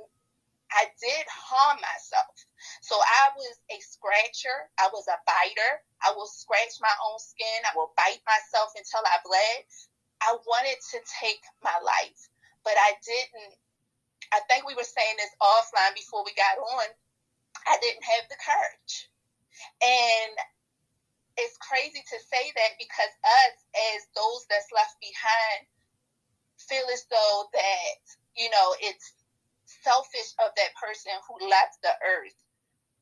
I 0.72 0.88
did 1.00 1.24
harm 1.28 1.78
myself. 1.80 2.34
So 2.80 2.96
I 2.96 3.30
was 3.36 3.56
a 3.70 3.78
scratcher. 3.80 4.72
I 4.80 4.88
was 4.92 5.06
a 5.08 5.20
biter. 5.28 5.72
I 6.00 6.12
will 6.16 6.28
scratch 6.28 6.80
my 6.80 6.92
own 7.10 7.20
skin. 7.20 7.60
I 7.68 7.76
will 7.76 7.92
bite 7.96 8.24
myself 8.24 8.72
until 8.76 9.04
I 9.04 9.20
bled. 9.24 9.64
I 10.24 10.32
wanted 10.48 10.80
to 10.96 10.98
take 11.20 11.44
my 11.60 11.76
life, 11.84 12.20
but 12.64 12.72
I 12.80 12.96
didn't. 13.04 13.54
I 14.32 14.40
think 14.48 14.64
we 14.64 14.74
were 14.74 14.88
saying 14.88 15.16
this 15.20 15.36
offline 15.38 15.94
before 15.94 16.24
we 16.24 16.32
got 16.34 16.56
on. 16.56 16.88
I 17.68 17.76
didn't 17.80 18.04
have 18.04 18.24
the 18.32 18.40
courage. 18.40 19.12
And 19.84 20.34
it's 21.36 21.58
crazy 21.60 22.02
to 22.02 22.18
say 22.18 22.52
that 22.56 22.72
because 22.80 23.12
us, 23.20 23.56
as 23.94 24.00
those 24.16 24.46
that's 24.48 24.70
left 24.72 24.96
behind, 24.98 25.68
feel 26.68 26.86
as 26.92 27.04
though 27.10 27.48
that, 27.52 28.00
you 28.36 28.50
know, 28.50 28.74
it's 28.80 29.12
selfish 29.84 30.32
of 30.44 30.52
that 30.56 30.72
person 30.80 31.12
who 31.28 31.48
left 31.48 31.80
the 31.82 31.94
earth, 32.04 32.38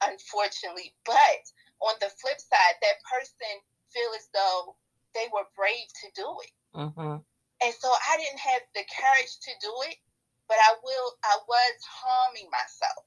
unfortunately. 0.02 0.94
But 1.04 1.42
on 1.80 1.94
the 2.00 2.10
flip 2.10 2.38
side, 2.38 2.76
that 2.82 3.02
person 3.06 3.54
feel 3.90 4.10
as 4.16 4.26
though 4.34 4.76
they 5.14 5.28
were 5.32 5.46
brave 5.56 5.88
to 6.02 6.08
do 6.14 6.28
it. 6.42 6.54
Mm-hmm. 6.74 7.16
And 7.62 7.74
so 7.78 7.88
I 7.88 8.18
didn't 8.18 8.42
have 8.42 8.62
the 8.74 8.82
courage 8.90 9.34
to 9.46 9.52
do 9.62 9.72
it, 9.86 9.98
but 10.48 10.58
I 10.58 10.74
will. 10.82 11.08
I 11.22 11.38
was 11.46 11.76
harming 11.86 12.50
myself, 12.50 13.06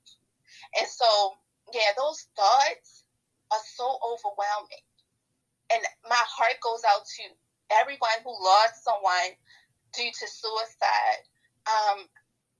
and 0.79 0.87
so 0.87 1.35
yeah, 1.73 1.91
those 1.97 2.23
thoughts 2.39 3.03
are 3.51 3.65
so 3.75 3.99
overwhelming, 3.99 4.85
and 5.75 5.83
my 6.07 6.23
heart 6.23 6.55
goes 6.63 6.81
out 6.87 7.03
to 7.03 7.23
everyone 7.69 8.23
who 8.23 8.31
lost 8.31 8.83
someone 8.83 9.35
due 9.95 10.11
to 10.11 10.25
suicide. 10.27 11.23
Um, 11.65 12.05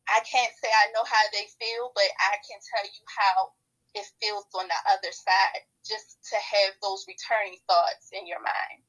I 0.08 0.20
can't 0.26 0.54
say 0.62 0.70
I 0.70 0.92
know 0.94 1.04
how 1.06 1.26
they 1.32 1.46
feel, 1.60 1.92
but 1.96 2.10
I 2.20 2.36
can 2.48 2.60
tell 2.62 2.86
you 2.86 3.04
how 3.06 3.50
it 3.96 4.06
feels 4.22 4.46
on 4.54 4.68
the 4.68 4.82
other 4.92 5.12
side 5.12 5.62
just 5.86 6.18
to 6.30 6.36
have 6.36 6.74
those 6.82 7.06
returning 7.08 7.58
thoughts 7.68 8.10
in 8.12 8.28
your 8.28 8.40
mind. 8.40 8.82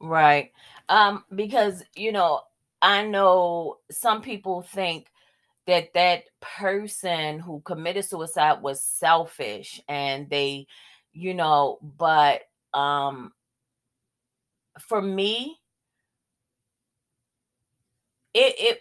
Right. 0.00 0.52
Um, 0.88 1.24
because, 1.34 1.82
you 1.94 2.12
know, 2.12 2.40
I 2.82 3.04
know 3.04 3.78
some 3.90 4.22
people 4.22 4.62
think 4.62 5.06
that 5.66 5.94
that 5.94 6.24
person 6.40 7.38
who 7.38 7.60
committed 7.60 8.04
suicide 8.04 8.60
was 8.60 8.82
selfish 8.82 9.80
and 9.88 10.28
they, 10.28 10.66
you 11.12 11.32
know, 11.32 11.78
but 11.82 12.42
um, 12.74 13.32
for 14.80 15.00
me, 15.00 15.58
it 18.34 18.54
it 18.58 18.80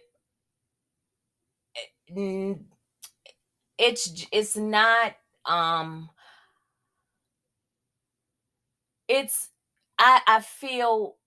it 2.07 2.59
it's 3.77 4.25
it's 4.31 4.55
not 4.55 5.15
um 5.45 6.09
it's 9.07 9.49
i 9.99 10.21
i 10.27 10.39
feel 10.41 11.17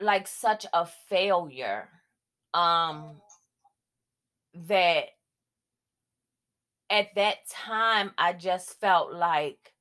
like 0.00 0.26
such 0.26 0.66
a 0.72 0.86
failure 0.86 1.88
um 2.54 3.20
that 4.54 5.06
at 6.90 7.14
that 7.14 7.36
time 7.48 8.12
i 8.18 8.32
just 8.32 8.78
felt 8.80 9.12
like 9.12 9.72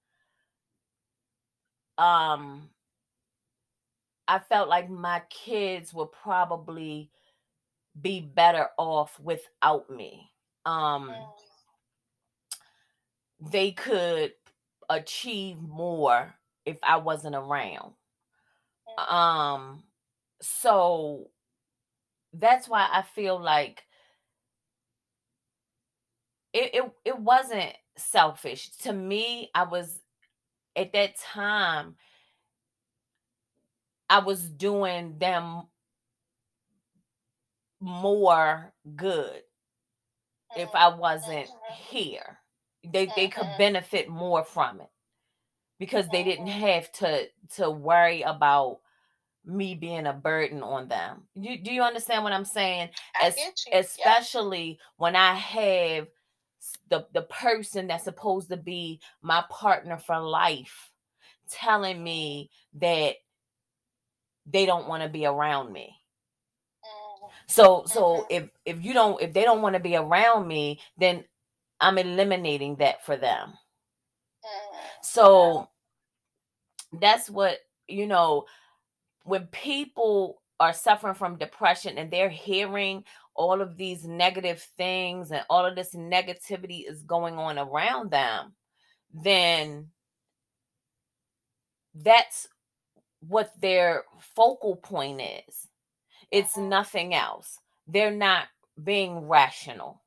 um 1.97 2.69
i 4.27 4.39
felt 4.39 4.69
like 4.69 4.89
my 4.89 5.21
kids 5.29 5.93
were 5.93 6.05
probably 6.07 7.09
be 7.99 8.21
better 8.21 8.69
off 8.77 9.19
without 9.19 9.89
me. 9.89 10.31
Um 10.65 11.09
Mm, 13.41 13.51
they 13.51 13.71
could 13.71 14.33
achieve 14.89 15.57
more 15.61 16.35
if 16.65 16.77
i 16.83 16.97
wasn't 16.97 17.35
around. 17.35 17.93
Mm, 18.97 19.13
um 19.13 19.83
so 20.41 21.29
that's 22.33 22.67
why 22.67 22.87
i 22.91 23.01
feel 23.01 23.39
like 23.39 23.83
it, 26.53 26.73
it 26.73 26.91
it 27.05 27.19
wasn't 27.19 27.73
selfish. 27.97 28.69
To 28.79 28.93
me 28.93 29.49
i 29.55 29.63
was 29.63 29.99
at 30.75 30.93
that 30.93 31.17
time 31.19 31.95
i 34.09 34.19
was 34.19 34.49
doing 34.49 35.17
them 35.17 35.63
more 37.85 38.73
good 38.95 39.41
if 40.55 40.69
i 40.75 40.87
wasn't 40.87 41.49
here 41.89 42.39
they 42.83 43.07
they 43.15 43.27
could 43.27 43.43
mhm, 43.45 43.57
benefit 43.57 44.09
more 44.09 44.43
from 44.43 44.81
it 44.81 44.89
because 45.79 46.09
they 46.09 46.23
didn't 46.23 46.47
mhm. 46.47 46.59
have 46.59 46.91
to 46.91 47.27
to 47.55 47.69
worry 47.69 48.21
about 48.23 48.79
me 49.45 49.75
being 49.75 50.07
a 50.07 50.13
burden 50.13 50.63
on 50.63 50.87
them 50.87 51.23
you, 51.35 51.57
do 51.59 51.71
you 51.71 51.83
understand 51.83 52.23
what 52.23 52.33
i'm 52.33 52.45
saying 52.45 52.89
As, 53.21 53.35
get 53.35 53.61
you. 53.67 53.73
Yep. 53.73 53.85
especially 53.85 54.79
when 54.97 55.15
i 55.15 55.35
have 55.35 56.07
the 56.89 57.05
the 57.13 57.23
person 57.23 57.87
that's 57.87 58.05
supposed 58.05 58.49
to 58.49 58.57
be 58.57 58.99
my 59.21 59.43
partner 59.49 59.97
for 59.97 60.19
life 60.19 60.91
telling 61.49 62.03
me 62.03 62.49
that 62.73 63.15
they 64.47 64.65
don't 64.65 64.87
want 64.87 65.03
to 65.03 65.09
be 65.09 65.25
around 65.25 65.71
me 65.71 65.95
so 67.47 67.83
so 67.85 68.25
mhm, 68.25 68.25
if 68.29 68.49
if 68.65 68.83
you 68.83 68.93
don't 68.93 69.21
if 69.21 69.33
they 69.33 69.43
don't 69.43 69.61
want 69.61 69.73
to 69.75 69.79
be 69.79 69.95
around 69.95 70.47
me 70.47 70.79
then 70.97 71.23
i'm 71.81 71.97
eliminating 71.97 72.75
that 72.77 73.03
for 73.05 73.17
them. 73.17 73.49
Mm, 74.43 74.73
yeah. 74.73 74.79
so 75.01 75.69
that's 76.93 77.29
what 77.29 77.59
you 77.87 78.07
know 78.07 78.45
when 79.23 79.47
people 79.47 80.41
are 80.59 80.73
suffering 80.73 81.15
from 81.15 81.37
depression 81.37 81.97
and 81.97 82.11
they're 82.11 82.29
hearing 82.29 83.03
all 83.35 83.61
of 83.61 83.77
these 83.77 84.05
negative 84.05 84.61
things 84.77 85.31
and 85.31 85.43
all 85.49 85.65
of 85.65 85.75
this 85.75 85.93
negativity 85.95 86.89
is 86.89 87.03
going 87.03 87.35
on 87.37 87.57
around 87.59 88.11
them 88.11 88.53
then 89.13 89.87
that's 91.95 92.47
what 93.21 93.51
their 93.59 94.03
focal 94.19 94.75
point 94.75 95.21
is 95.21 95.67
it's 96.31 96.57
nothing 96.57 97.13
else. 97.13 97.59
They're 97.87 98.11
not 98.11 98.47
being 98.81 99.27
rational. 99.27 100.01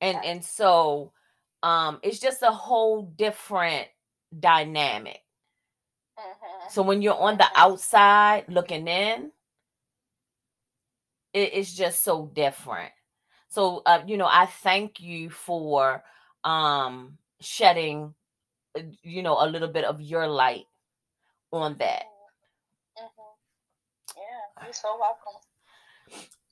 And 0.00 0.24
and 0.24 0.44
so 0.44 1.12
um 1.62 1.98
it's 2.02 2.18
just 2.20 2.42
a 2.42 2.50
whole 2.52 3.02
different 3.02 3.88
dynamic. 4.38 5.22
Mhm, 6.18 6.68
so 6.68 6.82
when 6.82 7.02
you're 7.02 7.18
on 7.20 7.36
the 7.38 7.44
mhm. 7.44 7.50
outside 7.54 8.44
looking 8.48 8.86
in 8.88 9.32
it, 11.32 11.50
it's 11.54 11.74
just 11.74 12.02
so 12.02 12.26
different. 12.34 12.92
So 13.48 13.82
uh, 13.86 14.02
you 14.06 14.16
know 14.16 14.28
i 14.30 14.46
thank 14.46 15.00
you 15.00 15.30
for 15.30 16.02
um 16.44 17.18
shedding 17.40 18.14
uh, 18.78 18.82
you 19.02 19.22
know 19.22 19.36
a 19.40 19.48
little 19.48 19.68
bit 19.68 19.84
of 19.84 20.00
your 20.00 20.26
light 20.28 20.66
on 21.52 21.76
that 21.78 22.04
you're 24.64 24.72
so 24.72 24.98
welcome. 24.98 25.40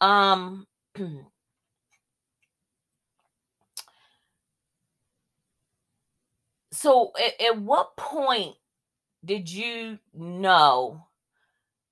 um 0.00 0.66
so 6.72 7.12
at, 7.22 7.40
at 7.46 7.60
what 7.60 7.96
point 7.96 8.56
did 9.24 9.50
you 9.50 9.98
know 10.14 11.06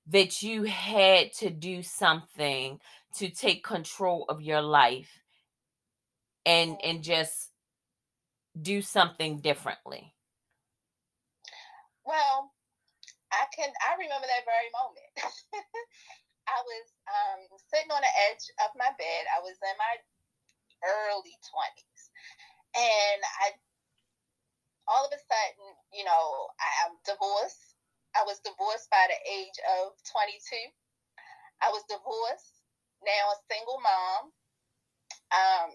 that 0.09 0.43
you 0.43 0.65
had 0.65 1.33
to 1.35 1.51
do 1.51 1.83
something 1.83 2.81
to 3.17 3.29
take 3.31 3.65
control 3.65 4.25
of 4.29 4.43
your 4.43 4.63
life 4.63 5.21
and 6.45 6.77
and 6.85 7.03
just 7.03 7.51
do 8.61 8.83
something 8.83 9.41
differently 9.41 10.15
Well, 12.05 12.53
I 13.33 13.49
can. 13.57 13.73
I 13.83 13.97
remember 13.99 14.29
that 14.29 14.45
very 14.47 14.71
moment. 14.73 15.13
I 16.49 16.59
was 16.63 16.87
um, 17.09 17.41
sitting 17.73 17.91
on 17.93 18.03
the 18.03 18.15
edge 18.31 18.45
of 18.65 18.71
my 18.77 18.91
bed. 18.99 19.23
I 19.33 19.41
was 19.41 19.57
in 19.61 19.77
my 19.79 19.95
early 20.85 21.37
twenties, 21.45 22.03
and 22.77 23.21
I 23.43 23.53
all 24.89 25.07
of 25.07 25.13
a 25.13 25.21
sudden, 25.21 25.67
you 25.95 26.05
know, 26.05 26.49
I 26.59 26.87
am 26.89 26.99
divorced. 27.07 27.77
I 28.15 28.25
was 28.27 28.41
divorced 28.45 28.91
by 28.91 29.09
the 29.09 29.19
age 29.31 29.57
of 29.81 29.95
22. 30.11 30.69
I 31.63 31.71
was 31.71 31.85
divorced, 31.89 32.61
now 33.05 33.33
a 33.33 33.39
single 33.49 33.81
mom, 33.81 34.23
um, 35.33 35.71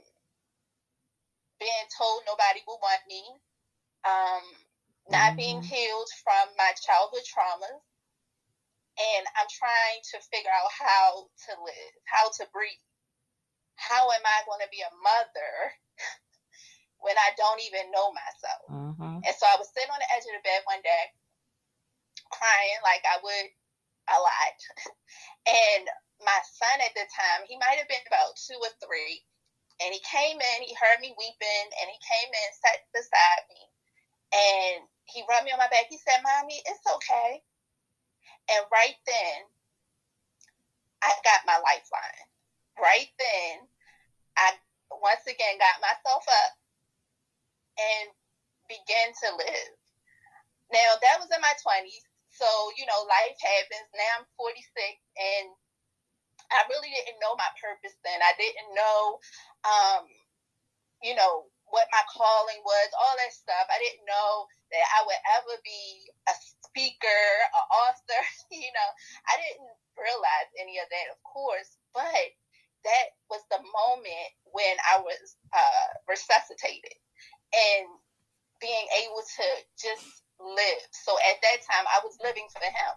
being 1.60 1.88
told 1.98 2.24
nobody 2.28 2.62
will 2.68 2.80
want 2.82 3.02
me, 3.08 3.24
um, 4.06 4.44
not 5.10 5.36
being 5.38 5.62
Mhm. 5.62 5.66
healed 5.66 6.10
from 6.24 6.56
my 6.58 6.74
childhood 6.74 7.24
traumas. 7.26 7.82
And 8.98 9.28
I'm 9.38 9.48
trying 9.48 10.02
to 10.12 10.22
figure 10.22 10.52
out 10.52 10.72
how 10.72 11.30
to 11.48 11.62
live, 11.62 11.94
how 12.06 12.30
to 12.30 12.48
breathe. 12.52 12.82
How 13.76 14.12
am 14.12 14.26
I 14.26 14.44
going 14.46 14.62
to 14.62 14.70
be 14.70 14.82
a 14.82 14.92
mother 15.04 15.76
when 17.00 17.18
I 17.18 17.32
don't 17.38 17.62
even 17.62 17.92
know 17.92 18.12
myself? 18.12 18.70
Mhm. 18.70 19.26
And 19.26 19.36
so 19.36 19.46
I 19.48 19.58
was 19.58 19.70
sitting 19.74 19.92
on 19.92 20.00
the 20.00 20.12
edge 20.14 20.26
of 20.26 20.34
the 20.34 20.44
bed 20.44 20.62
one 20.66 20.82
day, 20.82 21.14
crying 22.32 22.80
like 22.84 23.04
I 23.06 23.18
would 23.22 23.50
a 24.10 24.20
lot. 24.20 24.58
And 25.48 25.90
my 26.24 26.40
son 26.44 26.82
at 26.82 26.94
the 26.96 27.08
time, 27.16 27.46
he 27.48 27.58
might 27.58 27.80
have 27.80 27.88
been 27.88 28.04
about 28.08 28.36
two 28.36 28.60
or 28.60 28.72
three, 28.84 29.24
and 29.82 29.94
he 29.94 30.00
came 30.02 30.38
in, 30.40 30.64
he 30.64 30.76
heard 30.76 31.00
me 31.00 31.16
weeping, 31.18 31.68
and 31.82 31.88
he 31.90 32.00
came 32.04 32.30
in, 32.32 32.50
sat 32.54 32.84
beside 32.94 33.44
me, 33.50 33.62
and 34.34 34.88
he 35.08 35.24
rubbed 35.28 35.46
me 35.46 35.52
on 35.52 35.60
my 35.60 35.72
back. 35.72 35.88
He 35.90 35.98
said, 35.98 36.20
Mommy, 36.24 36.60
it's 36.68 36.84
okay. 36.84 37.42
And 38.52 38.64
right 38.72 39.00
then, 39.08 39.38
I 41.04 41.12
got 41.24 41.48
my 41.48 41.60
lifeline. 41.64 42.28
Right 42.80 43.12
then, 43.20 43.68
I 44.38 44.56
once 44.92 45.24
again 45.28 45.60
got 45.60 45.84
myself 45.84 46.24
up 46.28 46.54
and 47.80 48.06
began 48.68 49.16
to 49.24 49.28
live. 49.36 49.74
Now, 50.72 51.00
that 51.00 51.20
was 51.24 51.32
in 51.32 51.40
my 51.40 51.56
20s. 51.64 52.04
So, 52.36 52.46
you 52.78 52.86
know, 52.86 53.08
life 53.08 53.38
happens. 53.40 53.90
Now 53.98 54.22
I'm 54.22 54.28
46 54.38 54.62
and 55.18 55.48
I 56.54 56.64
really 56.70 56.92
didn't 56.94 57.18
know 57.18 57.34
my 57.34 57.50
purpose 57.58 57.98
then. 58.06 58.20
I 58.22 58.36
didn't 58.38 58.72
know, 58.78 59.18
um, 59.66 60.04
you 61.02 61.18
know, 61.18 61.50
what 61.68 61.90
my 61.92 62.04
calling 62.14 62.62
was, 62.64 62.90
all 62.94 63.16
that 63.18 63.34
stuff. 63.34 63.66
I 63.68 63.82
didn't 63.82 64.06
know 64.06 64.48
that 64.72 64.86
I 64.98 65.06
would 65.06 65.22
ever 65.40 65.56
be 65.64 66.12
a 66.30 66.34
speaker, 66.36 67.24
an 67.56 67.66
author, 67.72 68.22
you 68.52 68.72
know. 68.74 68.90
I 69.30 69.36
didn't 69.42 69.70
realize 69.98 70.50
any 70.60 70.80
of 70.80 70.88
that, 70.90 71.08
of 71.14 71.20
course, 71.24 71.78
but 71.94 72.28
that 72.86 73.08
was 73.30 73.44
the 73.52 73.60
moment 73.64 74.30
when 74.54 74.76
I 74.88 75.00
was 75.02 75.38
uh, 75.54 75.90
resuscitated 76.10 76.98
and 77.54 77.88
being 78.62 78.88
able 79.06 79.24
to 79.24 79.46
just 79.78 80.24
live. 80.42 80.84
So 80.94 81.18
at 81.30 81.40
that 81.44 81.60
time, 81.68 81.86
I 81.90 82.02
was 82.04 82.18
living 82.24 82.48
for 82.54 82.66
him. 82.66 82.94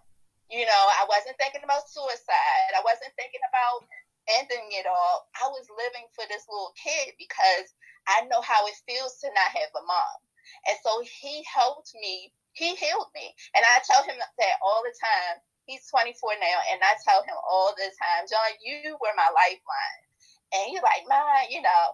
You 0.51 0.67
know, 0.67 0.85
I 0.99 1.07
wasn't 1.09 1.39
thinking 1.39 1.63
about 1.65 1.89
suicide. 1.91 2.73
I 2.75 2.83
wasn't 2.85 3.15
thinking 3.17 3.45
about 3.49 3.87
ending 4.41 4.69
it 4.75 4.87
all. 4.89 5.29
I 5.39 5.49
was 5.51 5.67
living 5.73 6.07
for 6.17 6.25
this 6.29 6.47
little 6.51 6.75
kid 6.79 7.15
because 7.19 7.71
I 8.09 8.27
know 8.31 8.43
how 8.43 8.67
it 8.67 8.79
feels 8.89 9.19
to 9.23 9.29
not 9.35 9.53
have 9.55 9.73
a 9.77 9.85
mom. 9.87 10.19
And 10.69 10.79
so 10.83 11.03
he 11.07 11.45
helped 11.47 11.95
me, 11.95 12.33
he 12.53 12.75
healed 12.75 13.13
me. 13.15 13.35
And 13.55 13.65
I 13.65 13.81
tell 13.87 14.03
him 14.05 14.19
that 14.19 14.57
all 14.63 14.83
the 14.85 14.95
time. 14.99 15.39
He's 15.69 15.87
24 15.87 16.19
now, 16.43 16.59
and 16.75 16.83
I 16.83 16.99
tell 17.07 17.23
him 17.23 17.39
all 17.47 17.71
the 17.79 17.87
time, 18.03 18.27
John, 18.27 18.51
you 18.59 18.99
were 18.99 19.15
my 19.15 19.31
lifeline. 19.31 20.03
And 20.57 20.67
he's 20.67 20.83
like, 20.83 21.07
Mom, 21.09 21.47
you 21.51 21.63
know. 21.63 21.87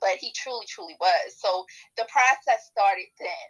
but 0.00 0.16
he 0.20 0.32
truly, 0.32 0.66
truly 0.66 0.96
was. 1.00 1.36
So 1.36 1.66
the 1.96 2.06
process 2.10 2.66
started 2.70 3.08
then. 3.20 3.48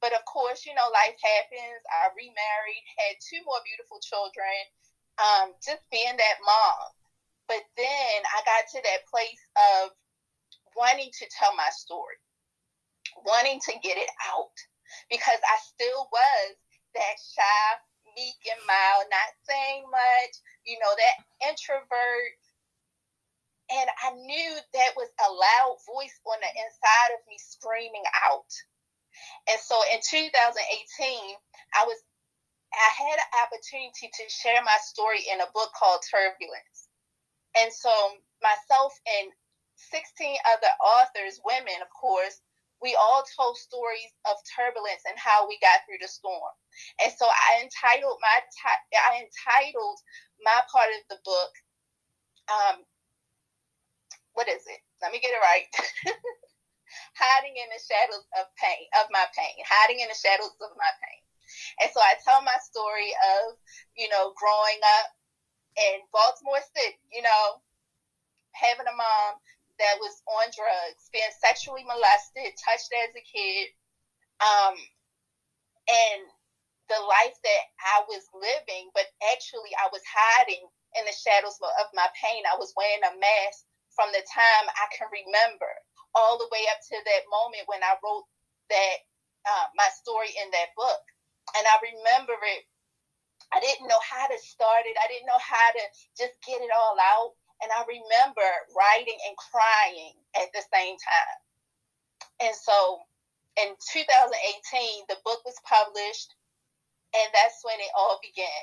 But 0.00 0.14
of 0.14 0.24
course, 0.26 0.66
you 0.66 0.74
know, 0.74 0.88
life 0.94 1.18
happens. 1.18 1.82
I 1.90 2.08
remarried, 2.14 2.84
had 3.02 3.18
two 3.20 3.42
more 3.44 3.60
beautiful 3.66 3.98
children, 4.00 4.56
um, 5.18 5.54
just 5.64 5.82
being 5.90 6.14
that 6.16 6.38
mom. 6.44 6.94
But 7.48 7.64
then 7.76 8.16
I 8.30 8.40
got 8.46 8.67
to 8.78 8.82
that 8.86 9.10
place 9.10 9.42
of 9.58 9.90
wanting 10.78 11.10
to 11.10 11.26
tell 11.34 11.50
my 11.58 11.66
story, 11.74 12.14
wanting 13.26 13.58
to 13.66 13.74
get 13.82 13.98
it 13.98 14.10
out, 14.30 14.54
because 15.10 15.42
I 15.42 15.56
still 15.66 16.06
was 16.14 16.54
that 16.94 17.16
shy, 17.18 17.66
meek 18.14 18.38
and 18.46 18.62
mild, 18.62 19.10
not 19.10 19.30
saying 19.42 19.82
much, 19.90 20.32
you 20.62 20.78
know, 20.78 20.94
that 20.94 21.16
introvert. 21.50 22.38
And 23.68 23.88
I 24.00 24.16
knew 24.16 24.50
that 24.56 24.96
was 24.96 25.10
a 25.20 25.28
loud 25.28 25.76
voice 25.84 26.16
on 26.24 26.40
the 26.40 26.48
inside 26.48 27.10
of 27.18 27.26
me 27.28 27.36
screaming 27.36 28.06
out. 28.30 28.48
And 29.50 29.60
so 29.60 29.76
in 29.92 30.00
2018, 30.00 30.56
I 31.76 31.84
was 31.84 31.98
I 32.68 32.90
had 33.00 33.16
an 33.16 33.32
opportunity 33.44 34.12
to 34.12 34.24
share 34.28 34.60
my 34.62 34.76
story 34.84 35.24
in 35.32 35.40
a 35.40 35.52
book 35.52 35.72
called 35.72 36.04
Turbulence. 36.04 36.88
And 37.56 37.72
so 37.72 37.90
myself 38.42 38.92
and 39.20 39.32
16 39.76 40.36
other 40.50 40.72
authors, 40.82 41.40
women, 41.44 41.78
of 41.82 41.90
course, 41.94 42.40
we 42.82 42.94
all 42.94 43.24
told 43.34 43.58
stories 43.58 44.12
of 44.30 44.38
turbulence 44.54 45.02
and 45.06 45.18
how 45.18 45.48
we 45.48 45.58
got 45.58 45.82
through 45.82 45.98
the 46.00 46.06
storm. 46.06 46.54
And 47.02 47.10
so 47.10 47.26
I 47.26 47.62
entitled 47.62 48.18
my 48.22 48.38
I 48.94 49.26
entitled 49.26 49.98
my 50.42 50.62
part 50.70 50.90
of 50.94 51.02
the 51.10 51.18
book 51.26 51.52
um 52.46 52.76
what 54.38 54.46
is 54.46 54.62
it? 54.70 54.78
Let 55.02 55.10
me 55.10 55.18
get 55.18 55.34
it 55.34 55.42
right. 55.42 55.66
hiding 57.18 57.58
in 57.58 57.68
the 57.74 57.82
shadows 57.82 58.22
of 58.38 58.46
pain, 58.54 58.86
of 59.02 59.10
my 59.10 59.26
pain, 59.34 59.58
hiding 59.66 59.98
in 59.98 60.06
the 60.06 60.14
shadows 60.14 60.54
of 60.62 60.78
my 60.78 60.92
pain. 61.02 61.22
And 61.82 61.90
so 61.90 61.98
I 61.98 62.14
tell 62.22 62.42
my 62.46 62.54
story 62.62 63.10
of, 63.34 63.58
you 63.98 64.06
know, 64.08 64.30
growing 64.38 64.80
up 65.02 65.08
in 65.74 66.06
Baltimore 66.14 66.62
City, 66.76 66.98
you 67.10 67.22
know, 67.22 67.58
having 68.58 68.86
a 68.90 68.96
mom 68.96 69.38
that 69.78 69.96
was 70.02 70.22
on 70.26 70.50
drugs, 70.50 71.08
being 71.12 71.30
sexually 71.38 71.84
molested, 71.86 72.50
touched 72.58 72.90
as 73.06 73.14
a 73.14 73.22
kid, 73.22 73.70
um, 74.42 74.74
and 75.88 76.22
the 76.88 77.00
life 77.00 77.36
that 77.44 77.64
I 77.80 78.02
was 78.08 78.24
living, 78.32 78.88
but 78.94 79.06
actually 79.32 79.72
I 79.76 79.88
was 79.92 80.02
hiding 80.08 80.64
in 80.96 81.04
the 81.04 81.14
shadows 81.16 81.56
of 81.80 81.86
my 81.94 82.08
pain. 82.16 82.44
I 82.48 82.56
was 82.56 82.72
wearing 82.76 83.04
a 83.04 83.12
mask 83.12 83.64
from 83.94 84.10
the 84.12 84.24
time 84.24 84.64
I 84.72 84.86
can 84.92 85.08
remember 85.12 85.70
all 86.16 86.38
the 86.38 86.48
way 86.52 86.64
up 86.72 86.80
to 86.92 86.96
that 86.96 87.28
moment 87.28 87.68
when 87.68 87.84
I 87.84 87.94
wrote 88.00 88.24
that 88.72 88.96
uh, 89.48 89.66
my 89.76 89.88
story 89.92 90.32
in 90.32 90.48
that 90.52 90.72
book. 90.76 91.02
And 91.56 91.64
I 91.68 91.76
remember 91.80 92.36
it. 92.56 92.64
I 93.52 93.60
didn't 93.60 93.88
know 93.88 94.00
how 94.04 94.28
to 94.28 94.38
start 94.40 94.84
it. 94.84 94.96
I 95.00 95.08
didn't 95.08 95.28
know 95.28 95.40
how 95.40 95.68
to 95.72 95.84
just 96.16 96.36
get 96.44 96.60
it 96.60 96.72
all 96.72 96.96
out. 97.00 97.32
And 97.62 97.70
I 97.74 97.82
remember 97.86 98.48
writing 98.76 99.18
and 99.26 99.36
crying 99.36 100.14
at 100.38 100.52
the 100.54 100.62
same 100.72 100.94
time. 100.94 101.38
And 102.48 102.54
so 102.54 103.02
in 103.58 103.74
2018, 103.74 105.10
the 105.10 105.18
book 105.24 105.42
was 105.44 105.58
published, 105.66 106.34
and 107.14 107.28
that's 107.34 107.60
when 107.66 107.78
it 107.80 107.90
all 107.98 108.20
began. 108.22 108.62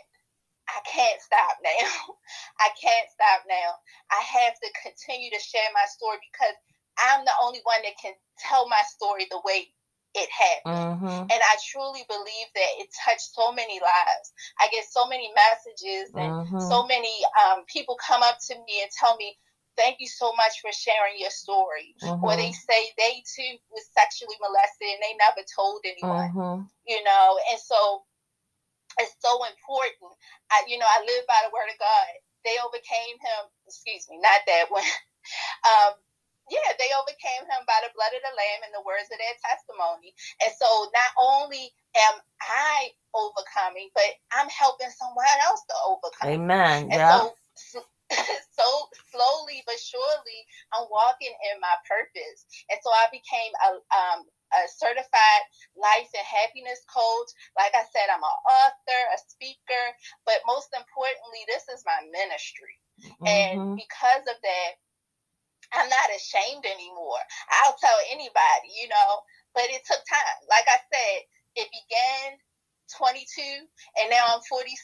I 0.68 0.80
can't 0.88 1.22
stop 1.22 1.60
now. 1.62 2.16
I 2.66 2.70
can't 2.80 3.10
stop 3.12 3.44
now. 3.48 3.78
I 4.10 4.22
have 4.24 4.56
to 4.64 4.70
continue 4.82 5.30
to 5.32 5.42
share 5.44 5.70
my 5.74 5.86
story 5.92 6.18
because 6.32 6.56
I'm 6.98 7.26
the 7.26 7.38
only 7.44 7.60
one 7.64 7.84
that 7.84 8.00
can 8.02 8.14
tell 8.40 8.68
my 8.70 8.82
story 8.88 9.28
the 9.30 9.42
way 9.44 9.75
it 10.16 10.30
happened. 10.32 11.04
Mm-hmm. 11.04 11.22
And 11.28 11.42
I 11.44 11.56
truly 11.68 12.08
believe 12.08 12.50
that 12.56 12.72
it 12.80 12.88
touched 13.04 13.36
so 13.36 13.52
many 13.52 13.84
lives. 13.84 14.28
I 14.60 14.72
get 14.72 14.88
so 14.88 15.08
many 15.08 15.30
messages 15.36 16.16
and 16.16 16.48
mm-hmm. 16.48 16.64
so 16.64 16.88
many 16.88 17.12
um, 17.44 17.68
people 17.68 18.00
come 18.00 18.24
up 18.24 18.40
to 18.48 18.56
me 18.56 18.82
and 18.82 18.92
tell 18.92 19.16
me, 19.18 19.36
Thank 19.76 20.00
you 20.00 20.08
so 20.08 20.32
much 20.40 20.64
for 20.64 20.72
sharing 20.72 21.20
your 21.20 21.36
story. 21.36 22.00
Mm-hmm. 22.00 22.24
Or 22.24 22.40
they 22.40 22.56
say 22.56 22.96
they 22.96 23.20
too 23.28 23.60
was 23.76 23.84
sexually 23.92 24.40
molested 24.40 24.88
and 24.88 25.04
they 25.04 25.20
never 25.20 25.44
told 25.52 25.84
anyone. 25.84 26.32
Mm-hmm. 26.32 26.64
You 26.88 27.04
know, 27.04 27.36
and 27.52 27.60
so 27.60 28.08
it's 29.04 29.20
so 29.20 29.36
important. 29.44 30.16
I, 30.48 30.64
you 30.72 30.80
know, 30.80 30.88
I 30.88 31.04
live 31.04 31.28
by 31.28 31.44
the 31.44 31.52
word 31.52 31.68
of 31.68 31.76
God. 31.76 32.08
They 32.48 32.56
overcame 32.64 33.20
him. 33.20 33.52
Excuse 33.68 34.08
me, 34.08 34.16
not 34.24 34.40
that 34.48 34.72
one. 34.72 34.88
um, 35.68 36.00
yeah, 36.50 36.70
they 36.78 36.92
overcame 36.94 37.46
him 37.50 37.62
by 37.66 37.80
the 37.82 37.94
blood 37.98 38.14
of 38.14 38.22
the 38.22 38.34
Lamb 38.38 38.62
and 38.70 38.74
the 38.74 38.86
words 38.86 39.10
of 39.10 39.18
their 39.18 39.38
testimony. 39.42 40.14
And 40.46 40.54
so 40.54 40.70
not 40.94 41.12
only 41.18 41.74
am 41.98 42.22
I 42.42 42.94
overcoming, 43.18 43.90
but 43.98 44.10
I'm 44.30 44.50
helping 44.54 44.94
someone 44.94 45.30
else 45.42 45.64
to 45.66 45.76
overcome. 45.90 46.30
Amen. 46.38 46.94
And 46.94 47.02
yeah. 47.02 47.26
So, 47.58 47.82
so 48.60 48.68
slowly 49.10 49.66
but 49.66 49.82
surely, 49.82 50.40
I'm 50.78 50.86
walking 50.94 51.34
in 51.50 51.58
my 51.58 51.74
purpose. 51.90 52.46
And 52.70 52.78
so 52.86 52.94
I 52.94 53.10
became 53.10 53.52
a, 53.66 53.70
um, 53.90 54.20
a 54.54 54.70
certified 54.70 55.44
life 55.74 56.14
and 56.14 56.28
happiness 56.30 56.86
coach. 56.86 57.34
Like 57.58 57.74
I 57.74 57.90
said, 57.90 58.06
I'm 58.14 58.22
an 58.22 58.38
author, 58.46 59.02
a 59.10 59.18
speaker, 59.18 59.86
but 60.30 60.46
most 60.46 60.70
importantly, 60.78 61.42
this 61.50 61.66
is 61.74 61.82
my 61.90 62.06
ministry. 62.14 62.78
Mm-hmm. 63.02 63.26
And 63.26 63.58
because 63.76 64.24
of 64.30 64.38
that, 64.38 64.72
I'm 65.74 65.90
not 65.90 66.10
ashamed 66.14 66.66
anymore. 66.66 67.22
I'll 67.62 67.78
tell 67.80 67.98
anybody, 68.12 68.70
you 68.76 68.88
know, 68.90 69.24
but 69.54 69.72
it 69.72 69.82
took 69.86 70.04
time. 70.06 70.40
Like 70.50 70.68
I 70.68 70.80
said, 70.92 71.18
it 71.56 71.68
began 71.72 72.38
22 72.98 73.66
and 74.02 74.10
now 74.12 74.38
I'm 74.38 74.44
46. 74.46 74.76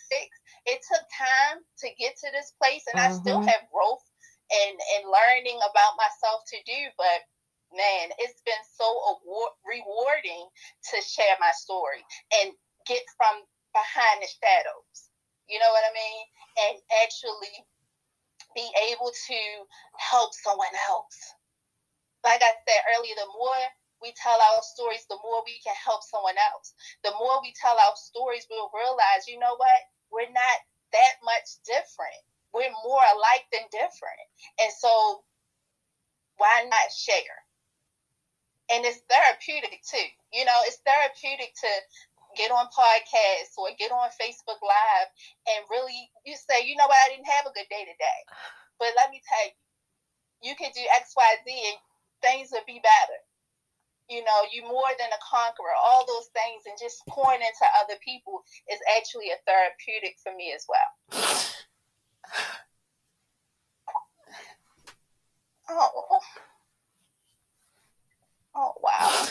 It 0.65 0.79
took 0.87 1.05
time 1.13 1.61
to 1.85 1.87
get 1.99 2.17
to 2.17 2.29
this 2.33 2.53
place 2.57 2.85
and 2.89 2.97
mm-hmm. 2.97 3.13
I 3.13 3.21
still 3.21 3.39
mm-hmm. 3.43 3.53
have 3.53 3.69
growth 3.69 4.05
and, 4.49 4.75
and 4.97 5.03
learning 5.07 5.59
about 5.61 5.99
myself 5.99 6.43
to 6.49 6.57
do, 6.65 6.81
but 6.97 7.19
man, 7.71 8.11
it's 8.19 8.41
been 8.43 8.65
so 8.75 8.87
award- 9.15 9.55
rewarding 9.63 10.47
to 10.91 10.97
share 11.03 11.37
my 11.39 11.51
story 11.55 12.03
and 12.41 12.51
get 12.87 13.03
from 13.15 13.47
behind 13.71 14.19
the 14.19 14.27
shadows. 14.27 15.11
You 15.47 15.59
know 15.59 15.71
what 15.71 15.83
I 15.83 15.93
mean? 15.95 16.23
And 16.67 16.75
actually 17.03 17.55
be 18.55 18.67
able 18.91 19.11
to 19.11 19.39
help 19.97 20.33
someone 20.33 20.75
else. 20.89 21.17
Like 22.23 22.41
I 22.43 22.53
said 22.67 22.81
earlier, 22.95 23.15
the 23.15 23.31
more 23.33 23.61
we 24.01 24.13
tell 24.17 24.37
our 24.37 24.61
stories, 24.61 25.05
the 25.09 25.21
more 25.23 25.45
we 25.45 25.61
can 25.63 25.77
help 25.77 26.01
someone 26.03 26.37
else. 26.37 26.73
The 27.03 27.13
more 27.17 27.41
we 27.41 27.53
tell 27.53 27.77
our 27.77 27.95
stories, 27.95 28.47
we'll 28.49 28.73
realize, 28.73 29.29
you 29.29 29.37
know 29.37 29.55
what? 29.55 29.79
We're 30.11 30.33
not 30.33 30.57
that 30.91 31.15
much 31.23 31.61
different. 31.65 32.21
We're 32.53 32.73
more 32.83 33.05
alike 33.15 33.47
than 33.53 33.69
different. 33.71 34.25
And 34.59 34.73
so, 34.73 35.23
why 36.37 36.65
not 36.67 36.91
share? 36.91 37.39
And 38.73 38.85
it's 38.85 38.99
therapeutic 39.07 39.81
too. 39.85 40.09
You 40.33 40.45
know, 40.45 40.59
it's 40.65 40.81
therapeutic 40.83 41.53
to 41.55 41.71
get 42.35 42.51
on 42.51 42.67
podcasts 42.71 43.57
or 43.57 43.69
get 43.77 43.91
on 43.91 44.09
Facebook 44.15 44.61
Live 44.61 45.09
and 45.47 45.65
really 45.69 46.09
you 46.25 46.35
say, 46.35 46.65
you 46.65 46.75
know 46.75 46.87
what, 46.87 46.97
I 47.05 47.09
didn't 47.09 47.29
have 47.29 47.45
a 47.45 47.55
good 47.55 47.69
day 47.69 47.83
today. 47.85 48.21
But 48.79 48.93
let 48.97 49.11
me 49.11 49.21
tell 49.21 49.45
you, 49.45 49.55
you 50.51 50.55
can 50.55 50.71
do 50.73 50.81
X, 50.97 51.13
Y, 51.15 51.31
Z 51.45 51.51
and 51.51 51.79
things 52.21 52.49
would 52.51 52.65
be 52.65 52.81
better. 52.81 53.19
You 54.09 54.23
know, 54.23 54.39
you 54.51 54.63
more 54.63 54.91
than 54.99 55.07
a 55.09 55.21
conqueror, 55.23 55.77
all 55.77 56.05
those 56.05 56.27
things 56.35 56.63
and 56.67 56.75
just 56.79 57.05
pouring 57.07 57.39
into 57.39 57.65
other 57.79 57.95
people 58.03 58.43
is 58.71 58.79
actually 58.97 59.31
a 59.31 59.39
therapeutic 59.47 60.17
for 60.21 60.35
me 60.35 60.51
as 60.53 60.65
well. 60.67 60.91
Oh. 65.69 66.19
Oh 68.53 68.73
wow. 68.81 69.27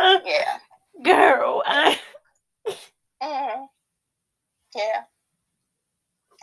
Yeah. 0.00 0.58
Girl, 1.02 1.62
mm-hmm. 1.68 3.64
Yeah. 4.74 5.02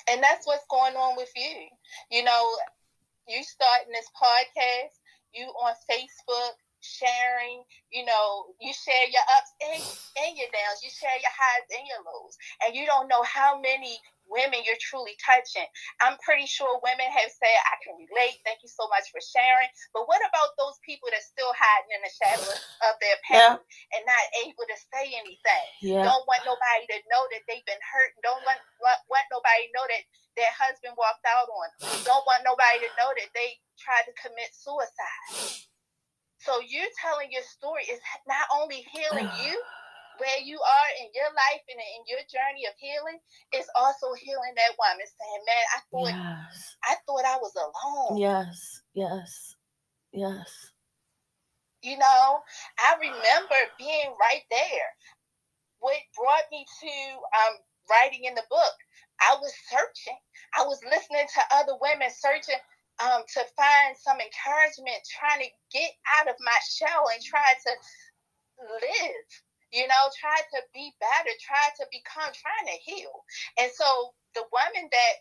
And 0.09 0.21
that's 0.21 0.45
what's 0.45 0.65
going 0.69 0.95
on 0.95 1.15
with 1.17 1.31
you. 1.35 1.67
You 2.11 2.23
know, 2.23 2.55
you 3.27 3.43
starting 3.43 3.93
this 3.93 4.09
podcast, 4.19 4.93
you 5.33 5.45
on 5.45 5.73
Facebook, 5.89 6.53
sharing, 6.81 7.63
you 7.91 8.05
know, 8.05 8.45
you 8.59 8.73
share 8.73 9.07
your 9.07 9.23
ups 9.37 9.51
and, 9.63 10.27
and 10.27 10.37
your 10.37 10.51
downs, 10.51 10.83
you 10.83 10.89
share 10.91 11.15
your 11.15 11.31
highs 11.31 11.67
and 11.71 11.87
your 11.87 12.03
lows. 12.03 12.35
And 12.65 12.75
you 12.75 12.85
don't 12.85 13.07
know 13.07 13.23
how 13.23 13.59
many 13.59 13.97
women 14.29 14.63
you're 14.63 14.79
truly 14.79 15.15
touching. 15.21 15.67
I'm 16.01 16.17
pretty 16.23 16.47
sure 16.47 16.79
women 16.81 17.07
have 17.07 17.31
said, 17.31 17.57
I 17.69 17.75
can 17.83 17.95
relate. 17.99 18.39
Thank 18.43 18.63
you 18.63 18.71
so 18.71 18.87
much 18.89 19.09
for 19.11 19.21
sharing. 19.21 19.69
But 19.91 20.07
what 20.07 20.23
about 20.23 20.55
those 20.57 20.79
people 20.83 21.11
that 21.11 21.23
still 21.23 21.51
hiding 21.53 21.93
in 21.93 22.01
the 22.01 22.13
shadows 22.13 22.59
of 22.87 22.93
their 22.99 23.17
pain 23.27 23.57
yeah. 23.57 23.93
and 23.95 24.03
not 24.07 24.25
able 24.43 24.65
to 24.67 24.77
say 24.91 25.05
anything? 25.13 25.67
Yeah. 25.83 26.07
Don't 26.07 26.25
want 26.25 26.43
nobody 26.47 26.85
to 26.93 26.97
know 27.11 27.23
that 27.33 27.43
they've 27.45 27.65
been 27.67 27.83
hurt. 27.83 28.11
Don't 28.25 28.41
want, 28.47 28.59
want, 28.81 28.99
want 29.11 29.27
nobody 29.29 29.69
to 29.69 29.73
know 29.75 29.85
that 29.87 30.03
their 30.33 30.53
husband 30.57 30.97
walked 30.97 31.25
out 31.29 31.49
on. 31.49 31.67
Don't 32.07 32.25
want 32.25 32.41
nobody 32.41 32.81
to 32.83 32.91
know 32.97 33.13
that 33.13 33.29
they 33.37 33.59
tried 33.77 34.05
to 34.09 34.13
commit 34.17 34.49
suicide. 34.53 35.69
So 36.41 36.59
you're 36.59 36.91
telling 36.99 37.31
your 37.31 37.45
story 37.47 37.87
is 37.87 38.01
not 38.27 38.43
only 38.51 38.83
healing 38.91 39.29
you, 39.45 39.55
where 40.17 40.41
you 40.43 40.59
are 40.59 40.89
in 41.01 41.09
your 41.13 41.29
life 41.33 41.63
and 41.69 41.79
in 41.79 42.01
your 42.07 42.23
journey 42.29 42.65
of 42.67 42.75
healing, 42.77 43.19
is 43.53 43.67
also 43.75 44.13
healing 44.17 44.53
that 44.55 44.77
woman 44.77 45.05
saying, 45.05 45.43
Man, 45.45 45.65
I 45.73 45.79
thought 45.89 46.15
yes. 46.15 46.75
I 46.83 46.93
thought 47.05 47.25
I 47.25 47.37
was 47.37 47.55
alone. 47.55 48.17
Yes, 48.19 48.81
yes, 48.93 49.55
yes. 50.11 50.49
You 51.81 51.97
know, 51.97 52.39
I 52.79 52.95
remember 52.99 53.59
being 53.77 54.15
right 54.19 54.43
there. 54.49 54.89
What 55.79 55.99
brought 56.15 56.47
me 56.49 56.63
to 56.63 56.93
um, 57.43 57.59
writing 57.91 58.23
in 58.23 58.35
the 58.35 58.47
book, 58.49 58.77
I 59.19 59.35
was 59.35 59.51
searching. 59.67 60.17
I 60.55 60.63
was 60.63 60.79
listening 60.85 61.27
to 61.27 61.41
other 61.59 61.75
women 61.81 62.07
searching 62.07 62.61
um, 63.03 63.23
to 63.35 63.41
find 63.57 63.97
some 63.97 64.17
encouragement, 64.21 65.01
trying 65.11 65.43
to 65.43 65.49
get 65.73 65.91
out 66.19 66.29
of 66.29 66.35
my 66.39 66.55
shell 66.63 67.09
and 67.11 67.19
try 67.23 67.51
to 67.51 67.71
live 68.79 69.27
you 69.73 69.89
know, 69.89 70.03
try 70.13 70.37
to 70.37 70.59
be 70.69 70.93
better, 71.01 71.33
try 71.41 71.65
to 71.81 71.85
become, 71.89 72.29
trying 72.29 72.67
to 72.69 72.77
heal. 72.85 73.25
And 73.57 73.73
so 73.73 74.13
the 74.37 74.45
woman 74.53 74.85
that 74.85 75.15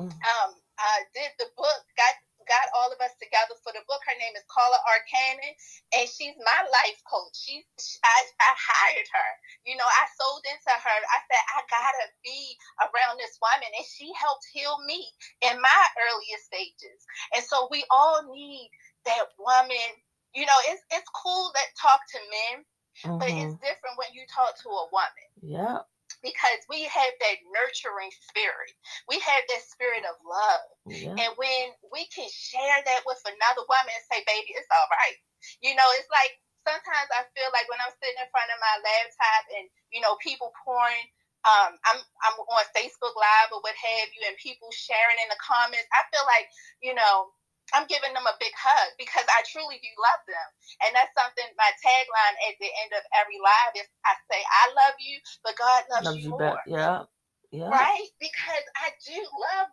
mm. 0.00 0.08
um 0.08 0.50
uh, 0.78 1.00
did 1.12 1.30
the 1.36 1.52
book 1.52 1.80
got 2.00 2.16
got 2.48 2.72
all 2.72 2.88
of 2.88 2.96
us 3.04 3.12
together 3.20 3.52
for 3.60 3.76
the 3.76 3.84
book. 3.84 4.00
Her 4.08 4.16
name 4.16 4.32
is 4.32 4.46
Carla 4.48 4.80
Arcanon, 4.88 5.52
and 6.00 6.08
she's 6.08 6.32
my 6.40 6.60
life 6.72 6.98
coach. 7.04 7.36
She's 7.36 7.68
I, 8.00 8.18
I 8.40 8.52
hired 8.56 9.08
her. 9.12 9.30
You 9.68 9.76
know, 9.76 9.84
I 9.84 10.04
sold 10.16 10.42
into 10.48 10.72
her. 10.72 10.98
I 11.12 11.18
said 11.28 11.44
I 11.52 11.60
gotta 11.68 12.08
be 12.24 12.56
around 12.88 13.20
this 13.20 13.36
woman, 13.36 13.68
and 13.68 13.84
she 13.84 14.08
helped 14.16 14.48
heal 14.48 14.80
me 14.88 15.12
in 15.44 15.60
my 15.60 15.82
earliest 16.08 16.48
stages. 16.48 17.04
And 17.36 17.44
so 17.44 17.68
we 17.68 17.84
all 17.92 18.24
need 18.32 18.72
that 19.04 19.28
woman. 19.36 19.92
You 20.32 20.48
know, 20.48 20.60
it's 20.72 20.80
it's 20.88 21.10
cool 21.12 21.52
that 21.52 21.76
talk 21.76 22.00
to 22.16 22.20
men 22.32 22.64
Mm-hmm. 23.04 23.18
But 23.18 23.30
it's 23.30 23.56
different 23.62 23.96
when 23.98 24.10
you 24.14 24.26
talk 24.26 24.58
to 24.62 24.68
a 24.70 24.86
woman. 24.90 25.28
Yeah. 25.42 25.86
Because 26.24 26.60
we 26.66 26.82
have 26.88 27.14
that 27.20 27.38
nurturing 27.52 28.10
spirit. 28.26 28.72
We 29.06 29.22
have 29.22 29.44
that 29.44 29.62
spirit 29.62 30.02
of 30.02 30.18
love. 30.24 30.66
Yeah. 30.88 31.14
And 31.14 31.32
when 31.38 31.64
we 31.94 32.10
can 32.10 32.26
share 32.26 32.80
that 32.82 33.06
with 33.06 33.20
another 33.22 33.62
woman 33.68 33.92
and 33.92 34.06
say, 34.10 34.24
baby, 34.26 34.50
it's 34.56 34.72
all 34.72 34.88
right. 34.90 35.18
You 35.62 35.78
know, 35.78 35.86
it's 35.94 36.10
like 36.10 36.34
sometimes 36.66 37.08
I 37.14 37.22
feel 37.38 37.46
like 37.54 37.70
when 37.70 37.78
I'm 37.78 37.94
sitting 38.02 38.18
in 38.18 38.28
front 38.34 38.50
of 38.50 38.58
my 38.58 38.74
laptop 38.82 39.42
and, 39.54 39.66
you 39.94 40.02
know, 40.02 40.18
people 40.18 40.50
pouring 40.66 41.06
um, 41.46 41.78
I'm 41.86 42.00
I'm 42.26 42.36
on 42.50 42.64
Facebook 42.74 43.14
Live 43.14 43.54
or 43.54 43.62
what 43.62 43.78
have 43.78 44.08
you, 44.10 44.26
and 44.26 44.34
people 44.42 44.68
sharing 44.74 45.16
in 45.22 45.30
the 45.30 45.38
comments. 45.38 45.86
I 45.94 46.02
feel 46.10 46.26
like 46.26 46.50
you 46.82 46.92
know 46.98 47.30
I'm 47.76 47.86
giving 47.86 48.12
them 48.16 48.24
a 48.24 48.36
big 48.40 48.52
hug 48.56 48.96
because 48.96 49.26
I 49.28 49.44
truly 49.48 49.76
do 49.80 49.92
love 50.00 50.22
them. 50.24 50.48
And 50.84 50.90
that's 50.96 51.12
something 51.12 51.46
my 51.56 51.70
tagline 51.80 52.36
at 52.48 52.56
the 52.60 52.70
end 52.84 52.92
of 52.96 53.04
every 53.16 53.38
live 53.40 53.74
is 53.76 53.88
I 54.04 54.16
say, 54.30 54.40
I 54.40 54.64
love 54.72 54.96
you, 55.00 55.16
but 55.44 55.58
God 55.58 55.82
loves, 55.92 56.06
loves 56.12 56.20
you, 56.20 56.32
you 56.32 56.38
more. 56.38 56.60
Yeah. 56.64 57.04
Yeah. 57.50 57.72
Right? 57.72 58.08
Because 58.20 58.64
I 58.76 58.92
do 59.04 59.18
love 59.20 59.68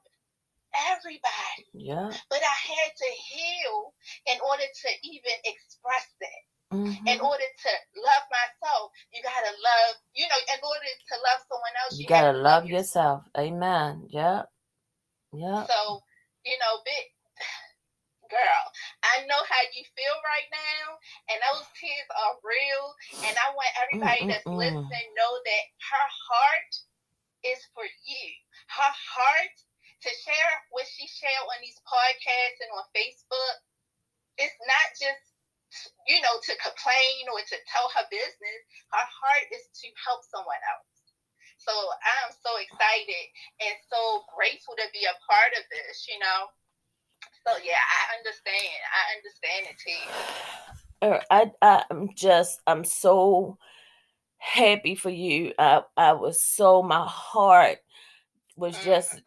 everybody. 0.92 1.68
Yeah. 1.76 2.12
But 2.28 2.42
I 2.44 2.56
had 2.56 2.92
to 2.92 3.10
heal 3.16 3.96
in 4.28 4.38
order 4.44 4.68
to 4.68 4.90
even 5.04 5.36
express 5.44 6.08
that. 6.20 6.44
Mm-hmm. 6.74 7.08
In 7.08 7.20
order 7.22 7.46
to 7.46 7.72
love 7.96 8.26
myself, 8.28 8.92
you 9.14 9.22
gotta 9.22 9.54
love, 9.54 9.96
you 10.18 10.26
know, 10.28 10.42
in 10.50 10.60
order 10.60 10.92
to 10.92 11.16
love 11.24 11.40
someone 11.48 11.76
else, 11.86 11.94
you, 11.96 12.04
you 12.04 12.10
gotta 12.10 12.34
love, 12.36 12.44
love 12.44 12.66
yourself. 12.66 13.24
yourself. 13.36 13.54
Amen. 13.54 14.08
Yeah. 14.10 14.44
Yeah. 15.32 15.64
So, 15.68 16.02
you 16.44 16.58
know, 16.58 16.82
bit 16.84 17.15
girl, 18.30 18.64
I 19.04 19.26
know 19.26 19.42
how 19.46 19.64
you 19.74 19.84
feel 19.94 20.18
right 20.26 20.50
now, 20.52 20.86
and 21.32 21.38
those 21.52 21.66
tears 21.78 22.10
are 22.12 22.36
real. 22.42 22.86
And 23.30 23.36
I 23.38 23.48
want 23.54 23.72
everybody 23.82 24.22
mm, 24.26 24.30
that's 24.32 24.48
mm, 24.48 24.58
listening 24.58 25.10
know 25.16 25.34
that 25.36 25.64
her 25.94 26.08
heart 26.30 26.72
is 27.46 27.62
for 27.74 27.86
you. 27.86 28.28
Her 28.74 28.94
heart 28.94 29.56
to 30.06 30.12
share 30.12 30.52
what 30.70 30.86
she 30.86 31.08
shared 31.10 31.46
on 31.50 31.60
these 31.62 31.80
podcasts 31.86 32.60
and 32.62 32.72
on 32.76 32.86
Facebook. 32.94 33.58
It's 34.38 34.60
not 34.68 34.88
just 35.00 35.24
you 36.08 36.22
know 36.22 36.36
to 36.40 36.54
complain 36.62 37.28
or 37.32 37.42
to 37.42 37.58
tell 37.68 37.88
her 37.96 38.06
business. 38.12 38.62
Her 38.92 39.08
heart 39.08 39.46
is 39.52 39.66
to 39.82 39.88
help 40.06 40.24
someone 40.28 40.62
else. 40.72 40.96
So 41.58 41.74
I'm 41.74 42.32
so 42.46 42.52
excited 42.62 43.26
and 43.64 43.76
so 43.90 44.28
grateful 44.36 44.78
to 44.78 44.86
be 44.94 45.08
a 45.10 45.18
part 45.26 45.56
of 45.58 45.66
this, 45.74 46.06
you 46.06 46.20
know. 46.22 46.52
So 47.48 47.54
yeah, 47.64 47.74
I 47.76 48.18
understand. 48.18 48.74
I 48.92 49.04
understand 49.18 49.68
it 49.70 49.78
too. 49.78 51.22
I 51.30 51.52
I 51.62 51.84
I'm 51.92 52.10
just 52.16 52.60
I'm 52.66 52.84
so 52.84 53.58
happy 54.38 54.96
for 54.96 55.12
you. 55.12 55.54
I 55.60 55.84
I 55.96 56.14
was 56.14 56.42
so 56.42 56.82
my 56.82 57.06
heart 57.08 57.78
was 58.56 58.76
just 58.84 59.18
mm. 59.18 59.22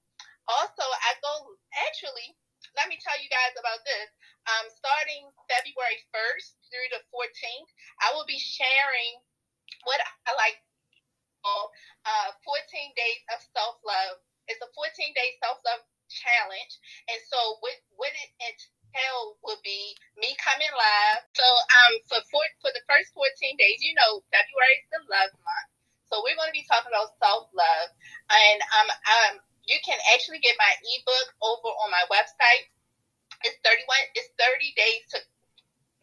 Also, 0.50 0.82
I 0.82 1.14
go 1.22 1.54
actually. 1.86 2.34
Let 2.74 2.90
me 2.90 2.98
tell 2.98 3.14
you 3.22 3.30
guys 3.30 3.54
about 3.54 3.86
this. 3.86 4.10
Um, 4.50 4.66
starting 4.74 5.30
February 5.46 6.02
1st 6.10 6.58
through 6.74 6.90
the 6.90 7.06
14th, 7.14 7.70
I 8.02 8.18
will 8.18 8.26
be 8.26 8.42
sharing 8.42 9.22
what 9.86 10.02
I 10.26 10.34
like 10.34 10.58
uh, 11.46 12.34
14 12.42 12.66
days 12.98 13.22
of 13.30 13.38
self 13.54 13.78
love. 13.86 14.18
It's 14.50 14.58
a 14.58 14.66
14 14.74 14.90
day 15.14 15.38
self 15.38 15.62
love 15.62 15.86
challenge. 16.10 16.74
And 17.08 17.20
so 17.30 17.38
what 17.62 17.78
what 17.96 18.12
it 18.12 18.30
entail 18.42 19.38
would 19.46 19.62
be 19.62 19.94
me 20.18 20.34
coming 20.42 20.70
live. 20.74 21.22
So 21.38 21.46
um 21.46 21.92
for 22.10 22.20
for, 22.28 22.42
for 22.60 22.70
the 22.74 22.84
first 22.90 23.14
14 23.14 23.30
days, 23.56 23.80
you 23.80 23.94
know, 23.94 24.20
February 24.34 24.76
is 24.82 24.90
the 24.90 25.02
love 25.08 25.32
month. 25.32 25.70
So 26.10 26.18
we're 26.26 26.34
going 26.34 26.50
to 26.50 26.58
be 26.58 26.66
talking 26.66 26.90
about 26.90 27.14
self 27.22 27.46
love, 27.54 27.88
And 28.34 28.58
um, 28.74 28.88
um, 28.90 29.32
you 29.62 29.78
can 29.86 29.96
actually 30.10 30.42
get 30.42 30.58
my 30.58 30.72
ebook 30.82 31.28
over 31.38 31.70
on 31.70 31.94
my 31.94 32.02
website. 32.10 32.66
It's 33.46 33.56
31, 33.62 33.86
it's 34.18 34.28
30 34.36 34.74
days 34.74 35.02
to 35.14 35.18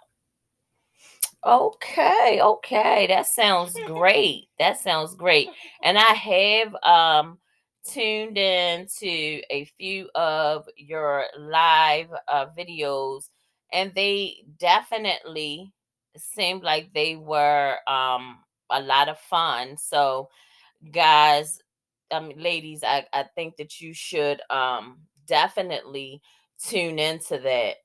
Okay, 1.46 2.42
okay. 2.42 3.06
That 3.08 3.28
sounds 3.28 3.78
great. 3.86 4.48
that 4.58 4.80
sounds 4.80 5.14
great. 5.14 5.50
And 5.84 6.00
I 6.00 6.14
have 6.16 6.74
um 6.82 7.38
tuned 7.88 8.38
in 8.38 8.88
to 9.00 9.08
a 9.50 9.66
few 9.78 10.10
of 10.16 10.68
your 10.78 11.26
live 11.38 12.08
uh, 12.28 12.48
videos, 12.58 13.30
and 13.72 13.94
they 13.94 14.38
definitely 14.60 15.72
seemed 16.18 16.64
like 16.64 16.94
they 16.94 17.16
were 17.16 17.78
um, 17.88 18.40
a 18.70 18.82
lot 18.82 19.10
of 19.10 19.20
fun. 19.20 19.78
So, 19.78 20.30
guys, 20.92 21.62
um, 22.12 22.32
ladies, 22.38 22.84
I, 22.84 23.06
I 23.14 23.24
think 23.36 23.58
that 23.58 23.82
you 23.82 23.94
should 23.94 24.42
um, 24.50 25.00
definitely 25.28 26.22
tune 26.60 27.00
into 27.00 27.40
that. 27.40 27.76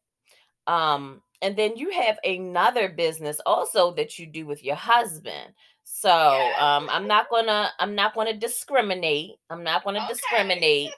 Um, 0.73 1.23
and 1.43 1.57
then 1.57 1.77
you 1.77 1.91
have 1.91 2.19
another 2.25 2.89
business 2.89 3.41
also 3.47 3.93
that 3.95 4.19
you 4.19 4.27
do 4.27 4.47
with 4.47 4.63
your 4.63 4.77
husband. 4.77 5.55
So 5.93 6.09
um, 6.09 6.89
I'm 6.89 7.07
not 7.07 7.29
gonna 7.29 7.71
I'm 7.79 7.95
not 7.95 8.15
gonna 8.15 8.33
discriminate. 8.33 9.33
I'm 9.51 9.63
not 9.65 9.85
gonna 9.85 9.99
okay. 9.99 10.09
discriminate. 10.15 10.91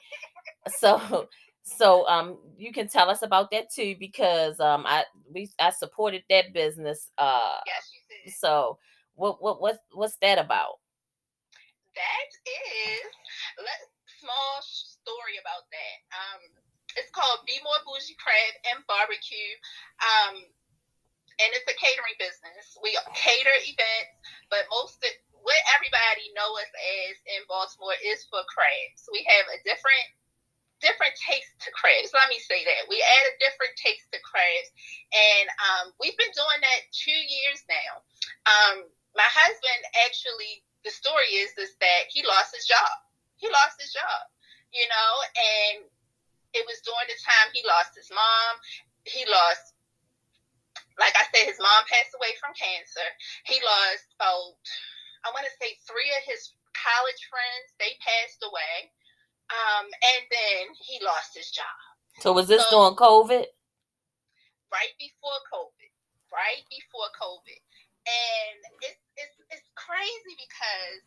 So 0.68 1.28
so 1.64 2.06
um 2.06 2.38
you 2.56 2.72
can 2.72 2.86
tell 2.86 3.08
us 3.08 3.22
about 3.22 3.50
that 3.50 3.72
too 3.72 3.96
because 3.98 4.60
um 4.60 4.84
I 4.86 5.04
we 5.32 5.50
I 5.58 5.70
supported 5.70 6.22
that 6.28 6.52
business. 6.52 7.10
Uh 7.18 7.58
yes, 7.66 7.90
you 7.92 8.00
did. 8.26 8.34
So 8.34 8.78
what 9.14 9.42
what 9.42 9.60
what 9.60 9.78
what's 9.92 10.18
that 10.22 10.38
about? 10.38 10.78
That 11.96 12.28
is 12.46 13.00
let 13.58 13.80
small 14.20 14.60
story 14.60 15.40
about 15.40 15.66
that. 15.72 15.96
Um 16.14 16.40
it's 16.94 17.10
called 17.10 17.40
Be 17.46 17.58
More 17.64 17.80
Bougie 17.88 18.14
Crab 18.22 18.76
and 18.76 18.84
Barbecue. 18.86 19.56
Um 19.98 20.44
and 21.42 21.50
it's 21.58 21.66
a 21.66 21.76
catering 21.76 22.16
business. 22.22 22.78
We 22.78 22.94
cater 23.18 23.56
events, 23.66 24.14
but 24.48 24.70
most 24.70 25.02
of 25.02 25.12
what 25.42 25.58
everybody 25.74 26.30
know 26.38 26.54
us 26.54 26.70
as 26.70 27.16
in 27.26 27.42
Baltimore 27.50 27.98
is 27.98 28.22
for 28.30 28.46
crabs. 28.46 29.10
We 29.10 29.26
have 29.26 29.46
a 29.50 29.58
different 29.66 30.06
different 30.82 31.14
taste 31.14 31.54
to 31.62 31.70
crabs. 31.70 32.10
Let 32.10 32.26
me 32.26 32.42
say 32.42 32.66
that. 32.66 32.90
We 32.90 32.98
add 32.98 33.24
a 33.30 33.38
different 33.38 33.78
taste 33.78 34.10
to 34.10 34.18
crabs. 34.18 34.70
And 35.14 35.46
um, 35.62 35.86
we've 36.02 36.18
been 36.18 36.34
doing 36.34 36.58
that 36.58 36.80
two 36.90 37.14
years 37.14 37.62
now. 37.70 37.92
Um, 38.50 38.76
my 39.14 39.30
husband 39.30 39.80
actually, 40.02 40.66
the 40.82 40.90
story 40.90 41.38
is, 41.38 41.54
is 41.54 41.78
that 41.78 42.10
he 42.10 42.26
lost 42.26 42.50
his 42.50 42.66
job. 42.66 42.92
He 43.38 43.46
lost 43.46 43.78
his 43.78 43.94
job, 43.94 44.22
you 44.74 44.86
know, 44.90 45.12
and 45.34 45.86
it 46.54 46.66
was 46.66 46.82
during 46.82 47.08
the 47.10 47.18
time 47.22 47.50
he 47.54 47.62
lost 47.66 47.94
his 47.94 48.10
mom. 48.10 48.52
He 49.06 49.22
lost 49.26 49.71
like 50.98 51.14
I 51.16 51.24
said, 51.32 51.48
his 51.48 51.60
mom 51.60 51.82
passed 51.88 52.12
away 52.16 52.32
from 52.40 52.52
cancer. 52.56 53.06
He 53.48 53.60
lost 53.62 54.08
about, 54.16 54.58
I 55.24 55.32
want 55.32 55.48
to 55.48 55.54
say, 55.60 55.76
three 55.88 56.10
of 56.16 56.24
his 56.24 56.52
college 56.76 57.22
friends. 57.28 57.72
They 57.78 57.96
passed 58.00 58.42
away. 58.44 58.92
Um, 59.52 59.86
and 59.86 60.22
then 60.32 60.72
he 60.80 61.02
lost 61.04 61.36
his 61.36 61.52
job. 61.52 61.76
So 62.20 62.32
was 62.32 62.48
this 62.48 62.64
so, 62.68 62.88
during 62.88 62.96
COVID? 62.96 63.44
Right 64.72 64.94
before 64.96 65.38
COVID. 65.52 65.90
Right 66.32 66.64
before 66.72 67.08
COVID. 67.20 67.60
And 68.02 68.58
it's 68.82 69.02
it's 69.14 69.36
it's 69.52 69.68
crazy 69.78 70.34
because 70.34 71.04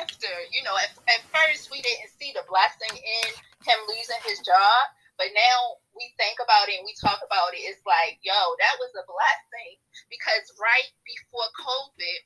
after, 0.00 0.30
you 0.52 0.62
know, 0.62 0.76
at, 0.78 0.92
at 1.10 1.20
first 1.32 1.68
we 1.68 1.82
didn't 1.82 2.12
see 2.16 2.32
the 2.32 2.46
blessing 2.48 2.94
in 2.94 3.28
him 3.66 3.78
losing 3.88 4.20
his 4.24 4.38
job. 4.40 4.80
But 5.20 5.36
now 5.36 5.84
we 5.92 6.08
think 6.16 6.40
about 6.40 6.72
it 6.72 6.80
and 6.80 6.88
we 6.88 6.96
talk 6.96 7.20
about 7.20 7.52
it, 7.52 7.60
it's 7.60 7.84
like, 7.84 8.16
yo, 8.24 8.32
that 8.32 8.80
was 8.80 8.88
a 8.96 9.04
blessing 9.04 9.76
because 10.08 10.48
right 10.56 10.88
before 11.04 11.44
COVID, 11.60 12.20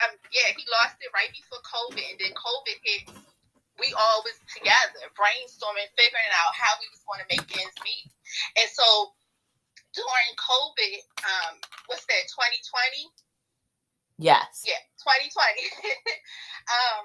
um, 0.00 0.16
yeah, 0.32 0.48
he 0.56 0.64
lost 0.80 0.96
it 1.04 1.12
right 1.12 1.28
before 1.28 1.60
COVID, 1.60 2.00
and 2.00 2.16
then 2.16 2.32
COVID 2.32 2.78
hit. 2.80 3.12
We 3.76 3.92
all 3.92 4.24
was 4.24 4.40
together, 4.48 5.04
brainstorming, 5.12 5.92
figuring 6.00 6.32
out 6.32 6.56
how 6.56 6.80
we 6.80 6.88
was 6.88 7.04
going 7.04 7.20
to 7.20 7.28
make 7.28 7.44
ends 7.52 7.76
meet. 7.84 8.08
And 8.56 8.68
so 8.72 9.12
during 9.92 10.32
COVID, 10.40 10.96
um, 11.28 11.54
what's 11.92 12.08
that, 12.08 12.24
2020? 12.24 13.04
Yes. 14.16 14.64
Yeah, 14.64 14.80
2020. 15.04 15.28
um, 16.72 17.04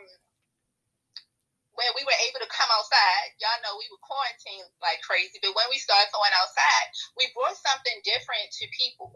when 1.76 1.92
we 1.96 2.08
were 2.08 2.20
able 2.28 2.40
to 2.40 2.52
come 2.52 2.72
outside, 2.72 3.36
y'all 3.40 3.60
know 3.64 3.76
we 3.76 3.92
were 3.92 4.00
quarantined 4.00 4.72
like 4.80 5.04
crazy, 5.04 5.40
but 5.44 5.56
when 5.56 5.68
we 5.68 5.80
started 5.80 6.08
going 6.16 6.32
outside, 6.40 6.88
we 7.20 7.28
brought 7.36 7.56
something 7.60 8.00
different 8.08 8.48
to 8.60 8.66
people. 8.72 9.12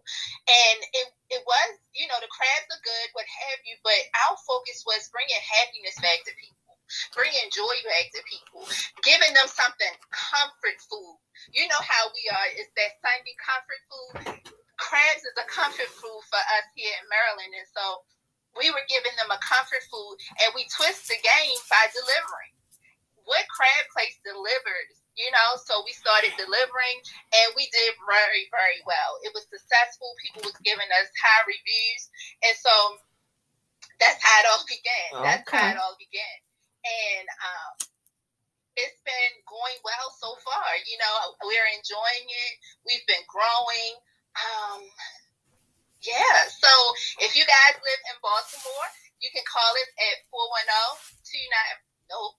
And 0.48 0.78
it, 0.92 1.08
it 1.40 1.44
was, 1.48 1.70
you 1.96 2.08
know, 2.12 2.20
the 2.20 2.32
crabs 2.32 2.68
are 2.72 2.84
good, 2.84 3.08
what 3.16 3.28
have 3.28 3.60
you, 3.64 3.80
but 3.84 4.00
our 4.28 4.36
focus 4.44 4.84
was 4.84 5.08
bringing 5.12 5.40
happiness 5.40 5.96
back 6.04 6.20
to 6.28 6.34
people, 6.36 6.76
bringing 7.16 7.48
joy 7.56 7.76
back 7.88 8.12
to 8.12 8.22
people, 8.28 8.68
giving 9.08 9.32
them 9.32 9.48
something 9.48 9.94
comfort 10.12 10.80
food. 10.84 11.18
You 11.56 11.64
know 11.72 11.84
how 11.84 12.12
we 12.12 12.24
are, 12.28 12.48
it's 12.60 12.76
that 12.76 13.00
Sunday 13.00 13.36
comfort 13.40 13.82
food. 13.88 14.16
Crabs 14.76 15.24
is 15.24 15.36
a 15.36 15.48
comfort 15.48 15.92
food 15.92 16.24
for 16.28 16.40
us 16.40 16.68
here 16.76 16.92
in 16.92 17.08
Maryland. 17.08 17.52
And 17.52 17.68
so 17.72 18.04
we 18.58 18.72
were 18.74 18.86
giving 18.90 19.14
them 19.20 19.30
a 19.30 19.40
comfort 19.44 19.84
food 19.92 20.18
and 20.42 20.56
we 20.58 20.66
twist 20.74 21.06
the 21.08 21.20
game 21.20 21.60
by 21.70 21.84
delivering. 21.94 22.54
What 23.28 23.46
crab 23.54 23.86
place 23.94 24.18
delivered, 24.26 24.90
you 25.14 25.30
know, 25.30 25.50
so 25.62 25.86
we 25.86 25.94
started 25.94 26.34
delivering 26.34 26.98
and 27.38 27.54
we 27.54 27.70
did 27.70 27.94
very, 28.10 28.50
very 28.50 28.82
well. 28.90 29.22
It 29.22 29.30
was 29.38 29.46
successful. 29.54 30.18
People 30.18 30.50
was 30.50 30.58
giving 30.66 30.90
us 30.98 31.08
high 31.14 31.46
reviews. 31.46 32.04
And 32.42 32.56
so 32.58 32.74
that's 34.02 34.18
how 34.18 34.36
it 34.42 34.50
all 34.50 34.66
began. 34.66 35.10
Okay. 35.14 35.26
That's 35.30 35.46
how 35.46 35.66
it 35.70 35.78
all 35.78 35.98
began. 36.02 36.38
And 36.82 37.26
um, 37.38 37.74
it's 38.82 38.98
been 39.06 39.34
going 39.46 39.78
well 39.86 40.10
so 40.18 40.34
far. 40.42 40.68
You 40.90 40.98
know, 40.98 41.16
we're 41.46 41.70
enjoying 41.78 42.26
it. 42.26 42.54
We've 42.82 43.06
been 43.06 43.24
growing. 43.30 43.94
Um, 44.34 44.90
yeah. 46.02 46.48
So 46.48 46.72
if 47.20 47.36
you 47.36 47.44
guys 47.44 47.76
live 47.76 48.02
in 48.08 48.18
Baltimore, 48.24 48.90
you 49.20 49.28
can 49.36 49.44
call 49.44 49.68
us 49.68 49.92
at 50.00 50.24
410 50.32 51.20
29. 51.28 51.76
Nope. 52.10 52.36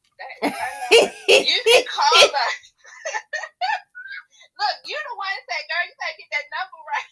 you 1.47 1.59
can 1.61 1.85
call 1.87 2.25
us. 2.25 2.61
Look, 4.61 4.77
you're 4.85 5.07
the 5.09 5.17
one 5.17 5.33
that 5.33 5.45
said, 5.49 5.65
girl, 5.69 5.85
you 5.89 5.95
gotta 5.97 6.17
get 6.21 6.31
that 6.33 6.47
number 6.53 6.81
right. 6.89 7.11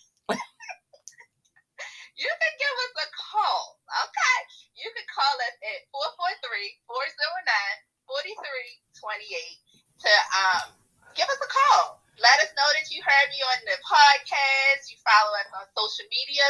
you 2.21 2.29
can 2.29 2.55
give 2.57 2.77
us 2.77 2.95
a 2.97 3.09
call. 3.13 3.81
Okay. 3.89 4.39
You 4.77 4.89
can 4.93 5.07
call 5.09 5.35
us 5.45 5.57
at 5.69 5.81
443 5.93 6.81
409 6.89 8.09
4328 8.09 9.63
to 10.01 10.13
um, 10.33 10.67
give 11.13 11.29
us 11.29 11.41
a 11.41 11.51
call. 11.51 12.01
Let 12.19 12.43
us 12.43 12.51
know 12.59 12.69
that 12.75 12.91
you 12.91 12.99
heard 13.05 13.18
me 13.31 13.41
on 13.45 13.61
the 13.69 13.77
podcast. 13.85 14.89
You 14.89 14.97
follow 15.05 15.33
us 15.41 15.51
on 15.57 15.67
social 15.77 16.09
media 16.09 16.45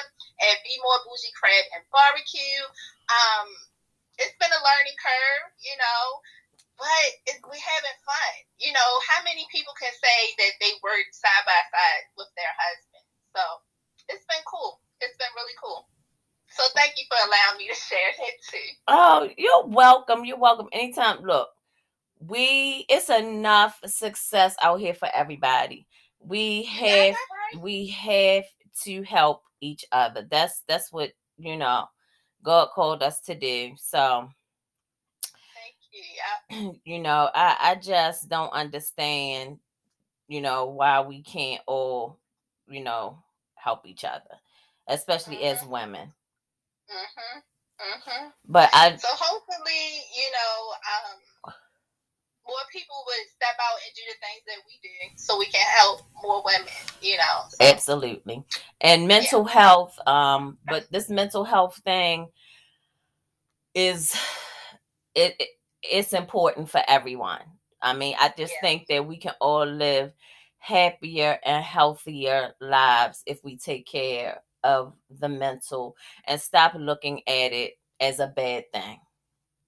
at 0.47 0.63
Be 0.63 0.79
More 0.83 1.03
Bougie 1.07 1.35
Crab 1.35 1.65
and 1.75 1.85
Barbecue. 1.91 2.63
Um, 3.11 3.49
it's 4.19 4.35
been 4.39 4.51
a 4.51 4.63
learning 4.63 4.99
curve, 4.99 5.51
you 5.63 5.77
know, 5.79 6.05
but 6.79 7.09
it, 7.31 7.39
we're 7.47 7.59
having 7.59 7.99
fun. 8.03 8.35
You 8.59 8.75
know, 8.75 8.91
how 9.07 9.23
many 9.23 9.47
people 9.51 9.75
can 9.79 9.95
say 9.95 10.19
that 10.43 10.55
they 10.59 10.75
work 10.83 11.07
side 11.15 11.45
by 11.47 11.61
side 11.71 12.05
with 12.19 12.31
their 12.35 12.55
husband? 12.55 13.07
So 13.35 13.43
it's 14.11 14.27
been 14.27 14.43
cool. 14.47 14.83
It's 15.03 15.19
been 15.19 15.35
really 15.39 15.55
cool. 15.59 15.87
So 16.51 16.63
thank 16.75 16.95
you 16.97 17.05
for 17.07 17.19
allowing 17.23 17.59
me 17.59 17.69
to 17.69 17.79
share 17.79 18.13
that 18.19 18.37
too. 18.47 18.69
Oh, 18.89 19.29
you're 19.37 19.67
welcome. 19.67 20.25
You're 20.25 20.41
welcome. 20.41 20.67
Anytime. 20.73 21.23
Look, 21.23 21.49
we 22.19 22.85
it's 22.89 23.11
enough 23.11 23.79
success 23.87 24.57
out 24.63 24.81
here 24.81 24.95
for 24.95 25.09
everybody. 25.15 25.87
We 26.29 26.65
have 26.65 27.15
we 27.61 27.89
have 27.89 28.45
to 28.85 29.03
help 29.03 29.43
each 29.61 29.85
other. 29.93 30.27
That's 30.31 30.63
that's 30.69 30.93
what 30.93 31.13
you 31.39 31.57
know 31.57 31.87
God 32.43 32.69
called 32.75 33.03
us 33.03 33.21
to 33.23 33.35
do. 33.35 33.73
So 33.77 34.29
you. 36.51 36.81
you 36.85 36.99
know, 36.99 37.31
I 37.35 37.57
I 37.61 37.75
just 37.77 38.29
don't 38.29 38.53
understand, 38.53 39.59
you 40.29 40.41
know, 40.41 40.67
why 40.67 41.01
we 41.01 41.23
can't 41.23 41.63
all, 41.67 42.19
you 42.69 42.83
know, 42.83 43.19
help 43.55 43.87
each 43.87 44.05
other, 44.05 44.39
especially 44.89 45.37
mm-hmm. 45.37 45.63
as 45.63 45.67
women. 45.67 46.13
Mhm. 46.91 47.43
Mhm. 47.81 48.33
But 48.47 48.71
I 48.73 48.97
so 48.97 49.09
hopefully, 49.11 50.03
you 50.17 50.31
know, 50.33 50.73
um, 50.73 51.21
more 52.49 52.65
people 52.73 52.97
would 53.07 53.29
step 53.29 53.57
out 53.61 53.79
and 53.85 53.95
do 53.95 54.03
the 54.09 54.19
things 54.25 54.43
that 54.47 54.57
we 54.67 54.81
do 54.83 54.89
so 55.17 55.39
we 55.39 55.47
can 55.47 55.65
help 55.77 56.01
more 56.23 56.43
women, 56.45 56.69
you 57.03 57.17
know. 57.19 57.45
So. 57.51 57.65
Absolutely. 57.65 58.43
And 58.81 59.07
mental 59.07 59.45
yeah. 59.45 59.53
health, 59.53 59.99
um, 60.07 60.57
but 60.67 60.91
this 60.91 61.11
mental 61.11 61.45
health 61.45 61.81
thing 61.85 62.29
is 63.75 64.17
it, 65.15 65.35
it 65.39 65.49
it's 65.83 66.13
important 66.13 66.71
for 66.71 66.81
everyone. 66.89 67.43
I 67.81 67.93
mean, 67.95 68.15
I 68.19 68.33
just 68.37 68.55
yeah. 68.55 68.69
think 68.69 68.87
that 68.89 69.07
we 69.07 69.19
can 69.19 69.35
all 69.41 69.67
live 69.67 70.13
happier 70.59 71.39
and 71.45 71.63
healthier 71.63 72.53
lives 72.61 73.23
if 73.27 73.45
we 73.45 73.57
take 73.57 73.87
care 73.87 74.41
of 74.65 74.95
the 75.21 75.29
mental 75.29 75.95
and 76.27 76.41
stop 76.41 76.75
looking 76.75 77.21
at 77.29 77.53
it 77.53 77.75
as 78.01 78.19
a 78.19 78.27
bad 78.27 78.65
thing. 78.73 78.99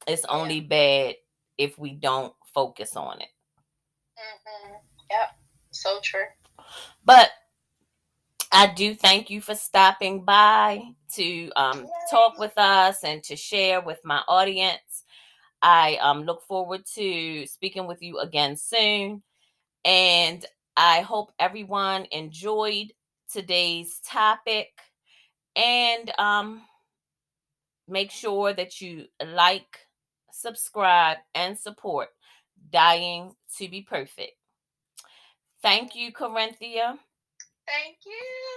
It's 0.07 0.25
yeah. 0.29 0.35
only 0.35 0.61
bad 0.61 1.15
if 1.59 1.79
we 1.79 1.93
don't 1.93 2.33
focus 2.55 2.97
on 2.97 3.21
it. 3.21 3.29
Mm-hmm. 4.19 4.75
Yep, 5.11 5.29
so 5.71 5.99
true. 6.03 6.27
But 7.05 7.31
I 8.53 8.67
do 8.67 8.95
thank 8.95 9.31
you 9.31 9.41
for 9.41 9.55
stopping 9.55 10.25
by 10.25 10.83
to 11.15 11.51
um, 11.57 11.87
talk 12.11 12.39
with 12.39 12.57
us 12.57 13.05
and 13.05 13.23
to 13.25 13.37
share 13.37 13.81
with 13.81 14.01
my 14.05 14.23
audience. 14.29 15.05
I 15.63 15.97
um, 15.97 16.25
look 16.25 16.43
forward 16.43 16.85
to 16.95 17.47
speaking 17.47 17.87
with 17.87 18.03
you 18.03 18.19
again 18.19 18.57
soon. 18.57 19.23
And 19.85 20.45
I 20.77 21.01
hope 21.01 21.33
everyone 21.39 22.07
enjoyed 22.11 22.93
today's 23.31 24.01
topic. 24.01 24.69
And 25.55 26.13
um, 26.19 26.63
make 27.89 28.11
sure 28.11 28.53
that 28.53 28.81
you 28.81 29.07
like, 29.25 29.79
subscribe, 30.33 31.19
and 31.35 31.57
support 31.59 32.09
Dying 32.71 33.35
to 33.59 33.69
Be 33.69 33.83
Perfect. 33.83 34.33
Thank 35.63 35.95
you, 35.95 36.13
Corinthia. 36.13 36.97
Thank 37.67 37.99
you. 38.05 38.13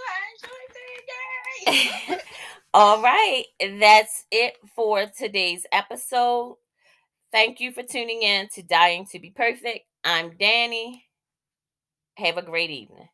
I 0.09 0.21
enjoyed 0.35 2.15
it. 2.15 2.21
All 2.73 3.01
right. 3.01 3.45
That's 3.79 4.25
it 4.31 4.55
for 4.75 5.05
today's 5.05 5.65
episode. 5.71 6.57
Thank 7.31 7.59
you 7.59 7.71
for 7.71 7.83
tuning 7.83 8.23
in 8.23 8.47
to 8.53 8.63
Dying 8.63 9.05
to 9.11 9.19
Be 9.19 9.31
Perfect. 9.31 9.85
I'm 10.03 10.37
Danny. 10.37 11.05
Have 12.17 12.37
a 12.37 12.41
great 12.43 12.69
evening. 12.69 13.09